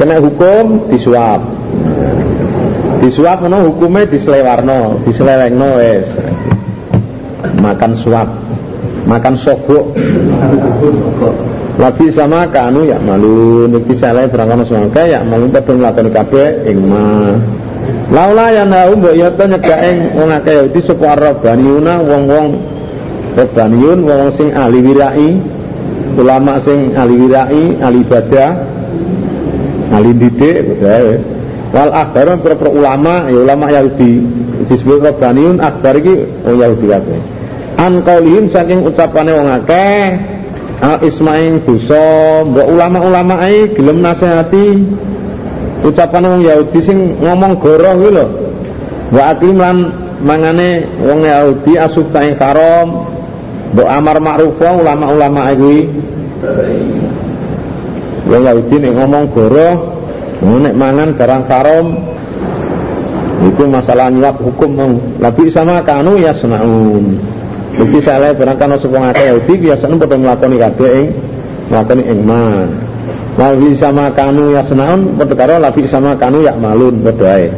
[0.02, 1.46] kena hukum disuap.
[3.06, 6.10] Disuap ngono hukume diselewarno, diselewengno wis.
[7.62, 8.30] Makan suap.
[9.06, 9.94] Makan sogok.
[11.78, 16.78] Lagi sama kanu ya malu niki saleh berangkat semangka ya malu padha nglakoni kabeh ing
[16.86, 17.34] ma.
[18.14, 22.48] Laula ya nau mbok ya to nyegak ing wong akeh Yahudi sapa Rabbaniuna wong-wong
[23.34, 25.30] Rabbaniun wong sing ahli wirai
[26.18, 28.50] ulama sing ahli wirai, ahli ibadah,
[29.94, 31.08] ahli didik, betul.
[31.74, 34.22] Wal akbar pro ulama, ya ulama Yahudi.
[34.70, 37.20] Disebut Rabbaniun akbar iki wong Yahudi kabeh.
[37.82, 38.06] An
[38.46, 40.02] saking ucapane wong akeh
[40.86, 44.86] al ismain dosa, mbok ulama-ulama ae gelem nasihati
[45.82, 48.26] ucapane wong Yahudi sing ngomong goroh kuwi lho.
[49.10, 49.78] Wa aklim lan
[50.22, 53.13] mangane wong Yahudi asuk ing karom
[53.74, 55.90] Mbok amar ma'ruf ulama-ulama kuwi.
[58.24, 59.70] Wong Yahudi nek ngomong goro,
[60.44, 61.88] nek mangan barang karom
[63.44, 64.92] itu masalah nyuap hukum mau
[65.52, 67.20] sama kanu ya senaun
[67.74, 71.08] Iki salah barang kanu sapa ngake Yahudi biasane padha nglakoni kabeh ing
[71.74, 72.70] nglakoni ing man.
[73.34, 77.50] Nabi sama kanu ya senaun padha karo Nabi sama kanu ya malun padha ae.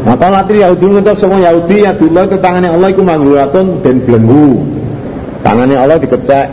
[0.00, 4.64] Maka latri Yahudi ngucap semua Yahudi ya dulu ke tangannya Allah itu manggulatun dan belenggu.
[5.44, 6.48] Tangannya Allah dikecek.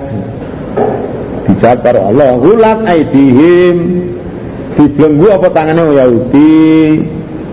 [1.58, 3.78] Karo Allah, hulat aidihim.
[4.78, 6.68] Dibelenggu apa tangannya Yahudi?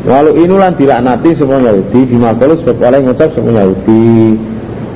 [0.05, 4.37] Walau inulan dilaknati semua Yahudi Bimakulus sebab oleh ngucap semua Yahudi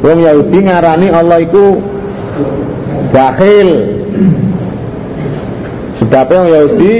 [0.04, 1.80] Wong Yahudi ngarani Allah itu
[3.08, 3.70] Bakhil
[5.96, 6.94] Sebabnya Yahudi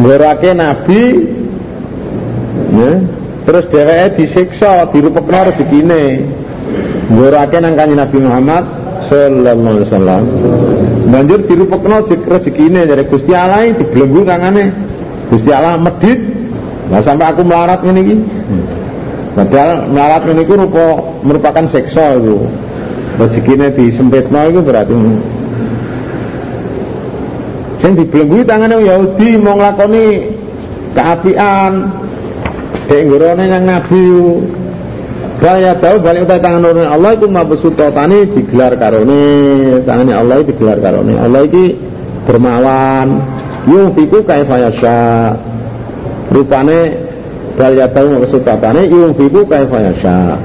[0.00, 1.02] Ngurake Nabi
[2.80, 2.92] ya.
[3.44, 6.02] terus dheweke disiksa dirupekno rezekine.
[7.10, 8.64] Ngurake nang kanjeng Nabi Muhammad
[9.10, 10.22] sallallahu alaihi wasallam.
[11.10, 14.64] Banjur dirupekno rezekine dari Gusti Allah dibelenggu tangane
[15.32, 16.20] Gusti Allah medit
[16.90, 18.16] nah sampai aku melarat ngene iki.
[19.34, 20.86] Padahal melarat ngene iku rupa
[21.26, 22.38] merupakan siksa itu
[23.18, 24.94] rezekine disempitno itu berarti.
[27.82, 30.06] Sing dibelenggu tangane Yahudi mau nglakoni
[30.94, 31.99] keapian
[32.90, 34.02] Dek ngurone yang Nabi.
[35.38, 39.78] Bal tahu balik utai tangan nurun Allah itu mabesut tani digelar karone.
[39.86, 41.14] Tangannya Allah itu digelar karone.
[41.14, 41.78] Allah itu
[42.26, 43.08] dermawan.
[43.70, 44.98] Yung fiku kaifa yasha
[46.34, 46.98] rupane
[47.54, 50.36] bal ya tahu mabesut tani yung fiku kaifa yasha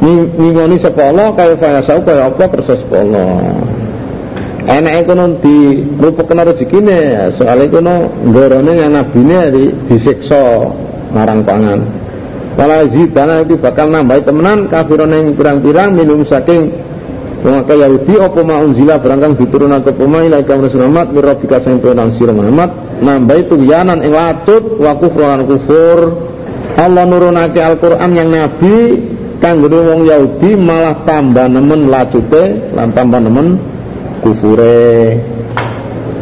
[0.00, 3.60] ngingoni sapa Allah kaifa yasha kaya apa kersa Allah
[4.70, 7.32] enak kono di rupekna rezekine.
[7.34, 7.94] Soalnya kono
[8.30, 10.70] ngorone yang nabine di, disiksa
[11.10, 11.80] marang pangan.
[12.58, 16.90] Wala zidana itu bakal nambah temenan kafiron yang pirang-pirang minum saking
[17.40, 22.12] Wong Yahudi apa ma unzila barangkang diturunkan ke pemain ilaika kaum Muhammad mirrabika sing penang
[22.12, 26.28] sira Muhammad nambah itu yanan ing latut wa kufran kufur.
[26.76, 29.00] Allah nurunake Al-Qur'an yang nabi
[29.40, 33.56] kanggo wong Yahudi malah tambah nemen lacute lan tambah nemen
[34.20, 35.16] kufure.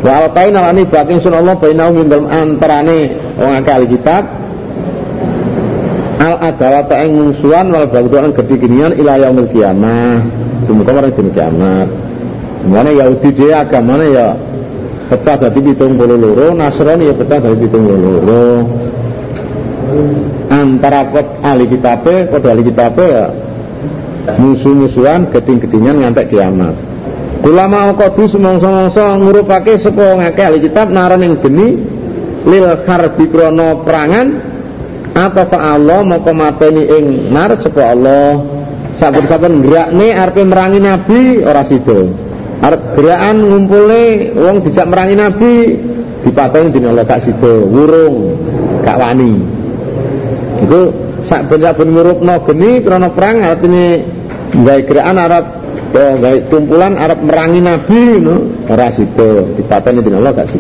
[0.07, 4.38] Wa alqaina lani baking sun Allah bainahu min antarane wong akeh kitab
[6.49, 10.25] al adawata ing mungsuhan wal bagdoan gede ginian ila yaumil kiamah.
[10.65, 11.89] Semoga orang dini kiamat.
[12.65, 14.29] Mana Yahudi dia agamanya ya
[15.13, 18.49] pecah puluh loro Nasrani ya pecah puluh loro.
[20.49, 21.05] Antara
[21.45, 23.27] ahli kitabe padha ahli kitabe ya
[24.41, 26.73] musuh-musuhan geding-gedingan ngantek kiamat.
[27.45, 31.77] Ulama qadu semangsa-mangsa ngurupake sapa ngake ahli kitab naran ing geni
[32.49, 34.48] lil harbi krana perangan
[35.19, 38.39] apa fa Allah moko mateni ing nar sapa Allah?
[38.95, 42.07] Saben-saben gerakne arepe merangi nabi ora sida.
[42.59, 45.53] Arep gerakan ngumpulne wong dijak merangi nabi
[46.27, 47.55] dipateni dina Allah gak sida.
[47.66, 48.39] Wurung
[48.83, 49.33] gak wani.
[50.66, 50.81] Itu
[51.27, 53.87] sak ben-saben ngurupno geni krana perang artine
[54.55, 55.47] gawe gerakan arep
[55.95, 60.51] ya gawe kumpulan arep merangi nabi no ora sida dipateni dina Allah gak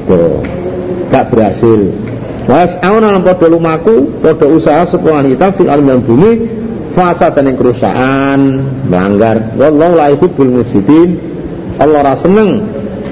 [1.08, 2.07] gak berhasil
[2.48, 6.48] Was auna lan padha lumaku, padha usaha sapa kita fil alam bumi
[6.96, 8.40] fasa dan kerusakan,
[8.88, 9.52] melanggar.
[9.60, 11.20] Wallahu la yuhibbul mufsidin.
[11.76, 12.64] Allah ora seneng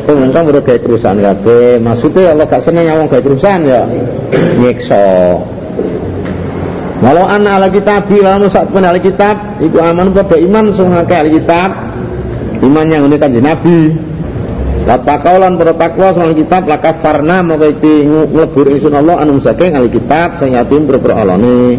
[0.09, 1.79] wong kang ora gawe kerusakan kabeh.
[1.85, 3.83] Maksudnya Allah gak seneng wong gawe kerusakan ya
[4.57, 5.37] nyiksa.
[6.97, 11.13] Walau anak ala kitab lalu saat pun ala kitab iku aman pada iman semua ke
[11.13, 11.69] ala kitab
[12.65, 13.93] iman yang ini kanji nabi
[14.87, 19.75] Lapa kaulan para takwa sama kitab laka farna maka itu ngelebur insun Allah anu saking
[19.75, 21.75] ahli kitab sing yatim berber alane.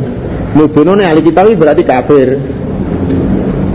[0.51, 2.35] Mubinone ahli kitab berarti kafir.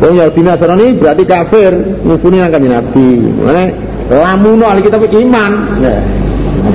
[0.05, 1.73] Wong Yahudi Nasrani berarti kafir,
[2.05, 3.11] ngufuni nang kanjeng Nabi.
[3.41, 3.65] Mane
[4.13, 5.53] lamuno ahli kitab iman.
[5.81, 6.01] Nah,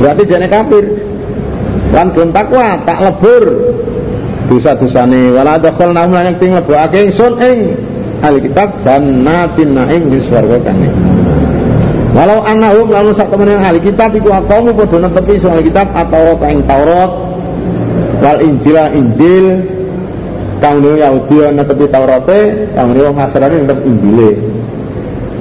[0.01, 0.85] berarti jane kafir.
[1.93, 3.43] Lan gelem takwa tak lebur
[4.49, 7.57] dosa-dosane wala dakhal naum lan ing lebokake ingsun ing
[8.25, 11.16] ahli kitab jannatin naim di swarga kane.
[12.15, 16.63] Walau annahum lalu sak temen ahli kitab iku aqamu padha netepi soal kitab atau ing
[16.63, 17.11] Taurat.
[18.23, 19.45] Wal Injil Injil.
[20.57, 24.29] Kang dhewe Yahudi netepi Taurate kang dhewe Nasrani netep Injile.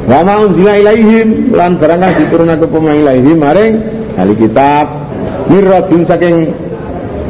[0.07, 3.75] Wa ma unzila ilaihim lan barang kang diturunake apa ilaihim maring
[4.15, 4.87] ahli kitab.
[5.49, 6.53] Mirrabin saking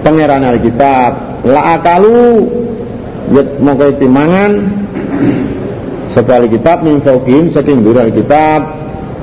[0.02, 1.40] pangeran ahli kitab.
[1.46, 2.42] La akalu
[3.30, 4.66] yet mongko timangan
[6.10, 8.75] sebab ahli kitab min fauqihim saking kitab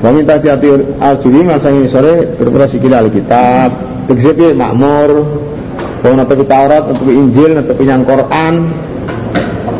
[0.03, 0.67] Wami tadi hati
[0.99, 3.71] al-juri masa ini sore berpura sikil al-kitab.
[4.11, 5.39] Tegese makmur?
[6.03, 8.53] Wong netepi Taurat, netepi Injil, netepi yang Quran.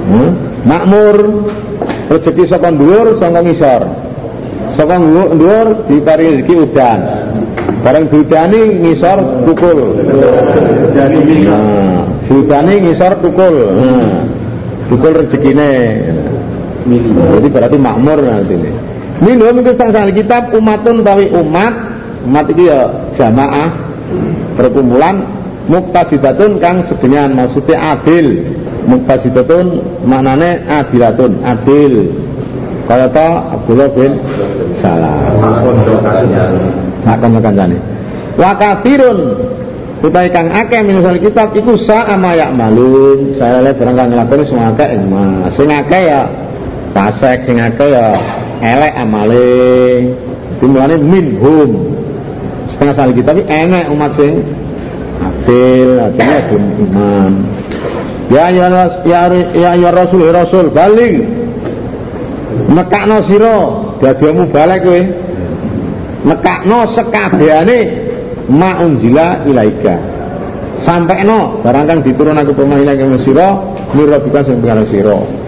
[0.07, 0.29] Hmm?
[0.63, 1.15] Makmur.
[2.07, 3.83] Rezeki saka dhuwur saka ngisor.
[4.79, 4.95] Saka
[5.35, 6.99] dhuwur dipari rezeki udan.
[7.83, 9.99] Bareng diudani ngisor tukul
[10.95, 11.99] nah,
[12.31, 14.23] Diudani ngisor tukul nah,
[14.87, 15.71] Tukul rezekine
[16.87, 18.75] Jadi berarti makmur nanti nih
[19.23, 21.73] Minhum itu sang kitab umatun tawi umat.
[22.27, 23.71] Umat itu ya jamaah
[24.59, 25.23] Perkumpulan.
[25.63, 28.51] Muktasidatun kang sedengan Maksudnya adil.
[28.83, 32.11] Muktasidatun maknanya adilatun Adil.
[32.83, 34.11] Kaya to Abdullah bin
[34.83, 35.39] Salam.
[37.07, 37.79] Sakon kancane
[38.35, 39.39] Wa kafirun
[40.03, 43.39] Utai kang akeh minusal kitab iku sama yak malun.
[43.39, 44.99] Saya lihat barang kang nglakoni semua akeh.
[45.55, 46.27] Sing akeh ya
[46.91, 48.19] pasek, sing akeh ya
[48.63, 49.51] elek amale.
[50.63, 51.91] Timulane minhum.
[52.71, 54.39] Setengah sali kita tapi enek umat sing
[55.19, 57.31] adil artinya belum iman.
[58.31, 58.71] Ya ya
[59.03, 61.43] ya ya, ya rasul ya rasul baling.
[62.71, 63.57] Nekakno sira
[63.99, 65.01] dadimu balik kowe.
[66.23, 67.79] Nekakno sekabehane
[68.47, 70.13] ma unzila ilaika.
[71.23, 73.47] No barang kang diturunake pemahilan kang sira
[73.93, 75.42] mirabika sing pengarang sira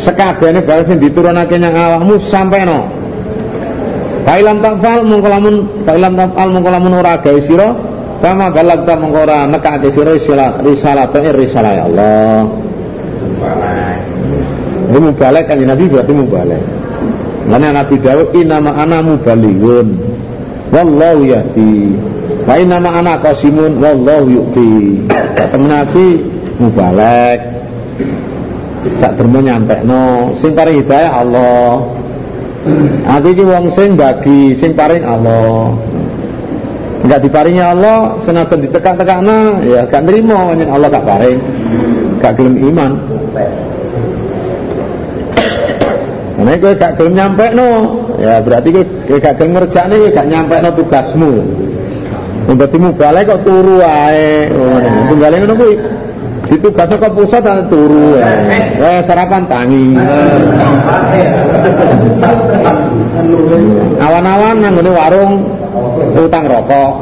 [0.00, 3.00] sekabehane barang sing diturunake nang awakmu sampeno
[4.20, 5.54] Failam tafal mongko lamun
[5.88, 7.68] failam tafal mongko lamun ora gawe sira
[8.20, 12.40] kama balagta mongko ora nekake sira risalah risalah risalah ya Allah.
[14.90, 16.62] Ini mubalek kan Nabi berarti mubalek.
[17.50, 19.88] Karena Nabi Dawud inama ana mubalighun
[20.70, 21.96] wallahu yahdi
[22.46, 25.02] wa inama ana qasimun wallahu yu'ti
[25.50, 26.06] temen Nabi
[26.60, 27.59] mubalek
[29.00, 29.40] sak dermo
[29.84, 31.84] no sing paring hidayah Allah.
[33.16, 35.72] Aku iki wong sing bagi sing paring Allah.
[37.00, 41.38] Enggak diparingi Allah senajan ditekak-tekakna ya gak nerima yen Allah gak paring.
[42.20, 42.92] Gak gelem iman.
[46.36, 47.68] Karena kowe gak gelem nyampe no,
[48.20, 51.32] ya berarti kowe gak gelem ngerjakne kowe gak nyampe no tugasmu.
[52.50, 54.52] Berarti balik kok turu wae.
[55.08, 55.54] Tunggale ngono
[56.50, 58.26] itu kasih ke pusat dan turu ya.
[58.74, 59.94] Eh sarapan tangi.
[64.02, 65.32] Awan-awan nang ngene warung
[66.18, 66.92] utang rokok.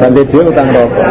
[0.00, 1.08] Ganti dia utang rokok.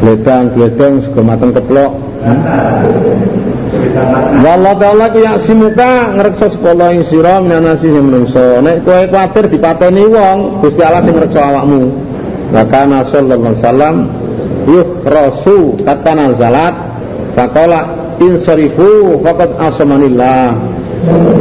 [0.00, 2.09] Ledang, ledang, suka matang keplok.
[4.40, 8.60] Wallah ta'ala ku simuka ngreksa sepolo ing sira minanasi sing menungso.
[8.60, 11.88] Nek kowe kuwatir dipateni wong, Gusti Allah sing ngreksa awakmu.
[12.50, 13.96] Maka sallallahu alaihi wasallam
[14.66, 16.74] yukhrasu kata nazalat
[17.38, 17.80] faqala
[18.20, 20.58] insarifu faqad asamanillah.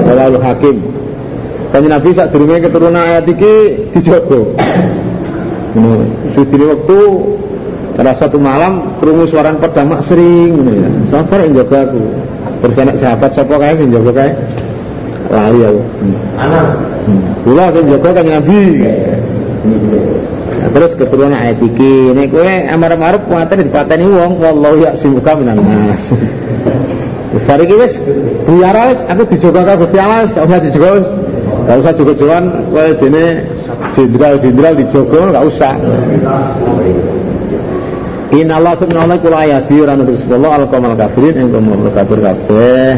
[0.08, 0.80] Wallahu hakim.
[1.70, 3.54] Kanjeng Nabi sak durunge keturunan ayat iki
[3.94, 4.58] dijogo.
[5.78, 6.74] Ngono, sujine
[8.00, 10.88] pada satu malam krungu suara pedang mak sering ngono ya.
[11.12, 12.00] Sabar yang jaga aku.
[12.64, 14.32] Terus anak sahabat sapa kae sing jaga kae?
[15.28, 15.82] Lali aku.
[16.40, 16.68] Anak.
[16.80, 17.22] Hmm.
[17.44, 18.62] Kula sing jaga kan Nabi.
[20.60, 25.60] Nah, terus keturunan ayat iki nek kowe amar-amarep kuwatir dipateni wong wallahu ya simuka minan
[25.60, 26.16] nas.
[27.52, 28.00] Bar iki wis
[28.48, 31.10] buyara wis aku dijaga karo Gusti Allah wis gak usah dijaga wis.
[31.68, 33.26] Gak usah jaga-jagan kowe dene
[33.92, 35.74] jenderal-jenderal dijaga gak usah.
[38.30, 41.66] Inna Allah subhanahu wa ta'ala ayati ora nutuk sekolah al qamal kafirin ing kaum
[41.98, 42.94] kafir kabeh.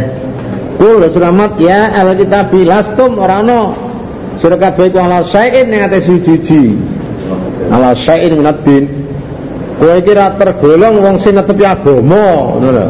[0.75, 3.61] Kul suramat ya al kitab lastum ora ono
[4.43, 6.75] sira kabeh ku ala sain ning ate siji
[7.71, 8.91] Ala sain minadin.
[9.79, 12.87] Kowe iki tergolong wong sing netepi agama, ngono lho.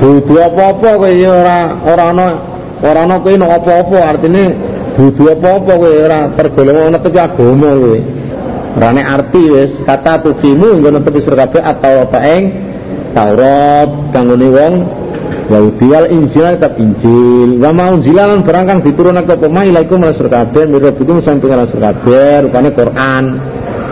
[0.00, 2.26] Dudu apa-apa kowe ya ora ora ana
[2.80, 4.56] ora ana kowe apa-apa artine
[4.96, 8.17] dudu apa-apa kowe ora tergolong netepi agama kowe.
[8.76, 12.44] Rane arti wis kata tukimu nggo netepi sira kabeh atau apa ing
[13.16, 14.74] Taurat kanggone wong
[15.48, 17.56] Yahudi wal Injil tetap Injil.
[17.56, 21.64] Wa mau jilan barang kang diturunake apa mai ilaikum sira kabeh mirip itu sang pengen
[21.72, 23.24] sira kabeh Quran.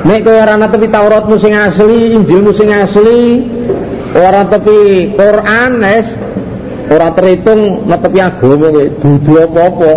[0.05, 3.43] Nek kowe ora netepi Tauratmu sing asli, Injilmu sing asli,
[4.15, 6.07] ora netepi Quran wis
[6.93, 9.95] ora terhitung netepi agama kowe dudu apa-apa.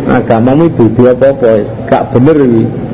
[0.00, 2.89] Agamamu dudu apa-apa, gak bener iki.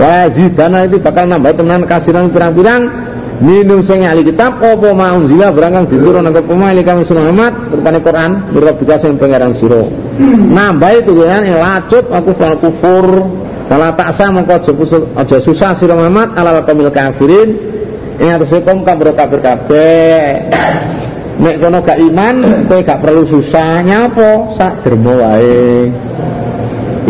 [0.00, 3.10] Wah zidana itu bakal nambah tenan kasiran pirang-pirang.
[3.40, 7.98] Minum sing ahli kitab apa mau zila berangkang diturun ke pemain kami sunah Muhammad rupane
[8.04, 9.80] Quran berabdika sing pangeran sira.
[10.28, 13.06] Nambah itu kan lacut aku fal kufur.
[13.72, 14.60] Kala taksa mengko
[15.16, 17.56] aja susah sira Muhammad ala kamil kafirin.
[18.20, 20.52] Ing atase kom kabro kafir kabeh.
[21.40, 25.88] Nek kono gak iman kowe gak perlu susah nyapa sak dermo wae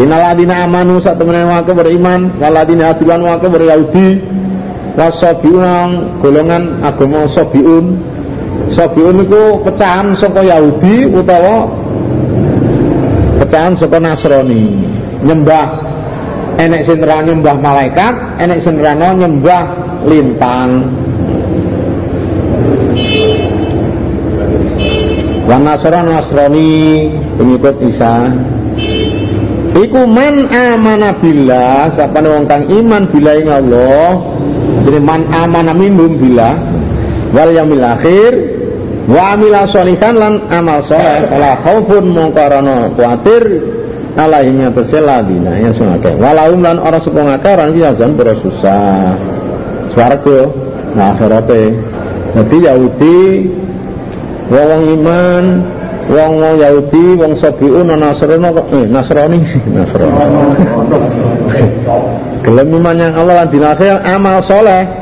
[0.01, 4.16] Inaladina amanu sak temenan wake beriman, waladina adilan wake beryahudi,
[4.96, 8.01] wasobiun golongan agama sobiun.
[8.72, 11.68] Sobiun itu pecahan saka Yahudi utawa
[13.44, 14.88] pecahan saka Nasrani.
[15.20, 15.68] Nyembah
[16.57, 19.64] enek sing nyembah malaikat, enek sing nyembah
[20.09, 20.70] lintang.
[25.44, 26.70] Wan Nasrani Nasrani
[27.36, 28.32] pengikut Isa
[29.71, 34.18] Iku man amana billah Siapa wong kang iman bila ing Allah
[34.83, 36.59] Jadi man amana minum bila
[37.31, 38.33] Wal yamil akhir
[39.07, 43.43] Wa amila sholihan lan amal soleh Kala khaufun mongkarana kuatir
[44.18, 49.14] Alaihnya tersela dina Yang sungake Walaum lan orang suka ngake Orang kiazan bersusah
[49.95, 50.51] Suarga
[50.99, 51.79] Nah akhirate
[52.35, 53.23] Jadi Yahudi
[54.51, 55.45] Wong iman
[56.09, 59.38] wong Yahudi, wong Sabiun, Nasrani, eh Nasrani,
[59.76, 60.22] Nasrani.
[62.40, 63.76] Gelem iman yang Allah lan dina
[64.07, 65.01] amal soleh.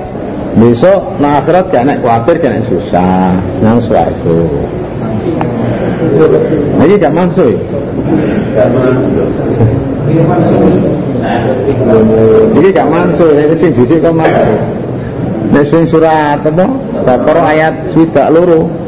[0.59, 4.41] Besok nang akhirat gak nek kuatir gak nek susah nang swarga.
[6.75, 7.53] Nah, ini gak mansuh.
[12.59, 14.59] Ini gak mansuh, ini sing dhisik kok mansuh.
[15.55, 16.67] Nek sing surat apa?
[17.07, 18.88] Baqarah ayat swidak loro.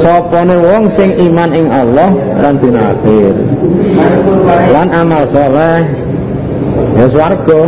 [0.00, 3.32] Sopone wong sing iman ing Allah lan dina akhir.
[4.72, 5.82] Lan amal soleh
[6.96, 7.60] ya swarga.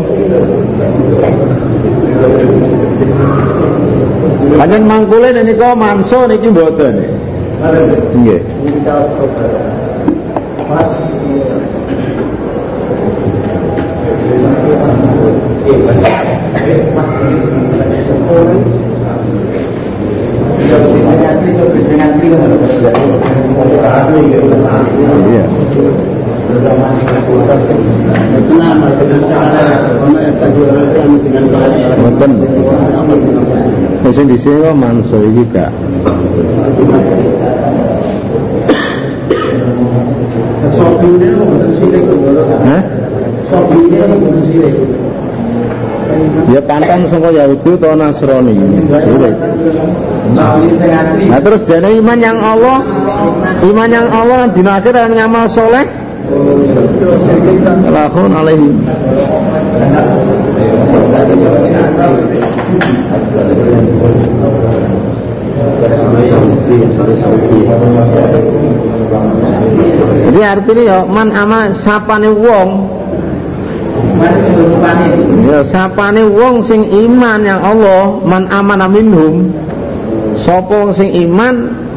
[4.59, 6.95] Panjen mangkule niku manso niki mboten.
[8.17, 8.41] Nggih.
[25.23, 25.45] Iya.
[32.03, 32.33] Mboten.
[34.13, 35.45] Sing di sini kok manso iki?
[46.53, 48.57] Ya pantan sangka Yahudi atau Nasrani.
[50.23, 52.79] Nah terus dene iman yang Allah,
[53.67, 55.83] iman yang Allah dina akhir dan ngamal soleh.
[57.91, 58.71] Lahun alaihi.
[70.23, 72.71] Jadi artinya ya man ama sapane wong
[75.43, 79.51] Ya sapane wong sing iman yang Allah man amana minhum
[80.43, 81.55] sapa sing iman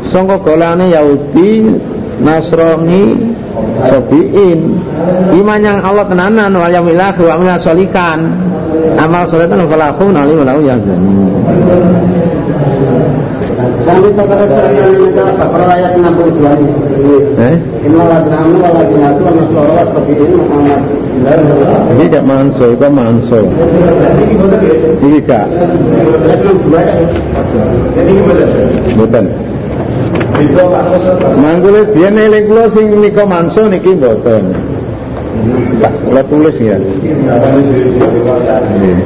[0.10, 1.76] sangka golane Yahudi
[2.22, 3.36] Nasrani
[3.92, 4.60] Sobiin.
[5.36, 7.60] Iman yang Allah tenanan wal yaumil akhir wa
[9.00, 11.00] amal sholihan amal sholihan falahu nalim lahu yazan
[13.86, 14.82] Kami kepada saya
[15.38, 16.74] Bakara ayat 62 ini.
[17.38, 17.56] eh
[17.86, 18.04] wa
[18.74, 20.82] ladinatu wa Muhammad
[21.96, 23.40] ini gak manso itu manso
[25.06, 25.46] ini gak
[28.96, 29.26] Mboten.
[31.40, 34.75] Manggule biyen eling kula sing nika manso niki mboten.
[35.82, 36.78] Tak kula tulis ya.
[36.80, 38.98] Nggih.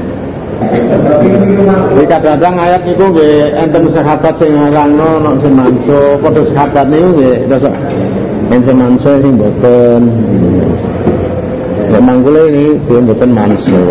[0.60, 7.10] Jadi kadang-kadang ayat itu nggih enten sahabat sing ngarangno nek sing manso, padha sahabat niku
[7.16, 7.72] nggih dosa.
[8.52, 10.02] Yen sing manso sing mboten.
[11.90, 13.84] Nek manggule ini dia mboten manso.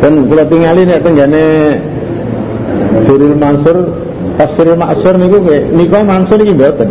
[0.00, 1.44] Dan kula tingali nek tenggane
[3.04, 3.76] Durul Mansur
[4.38, 6.88] Tafsirul Maksur niku nggih nika Mansur iki mboten.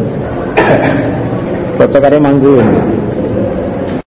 [1.79, 2.59] Cocok karo manggul.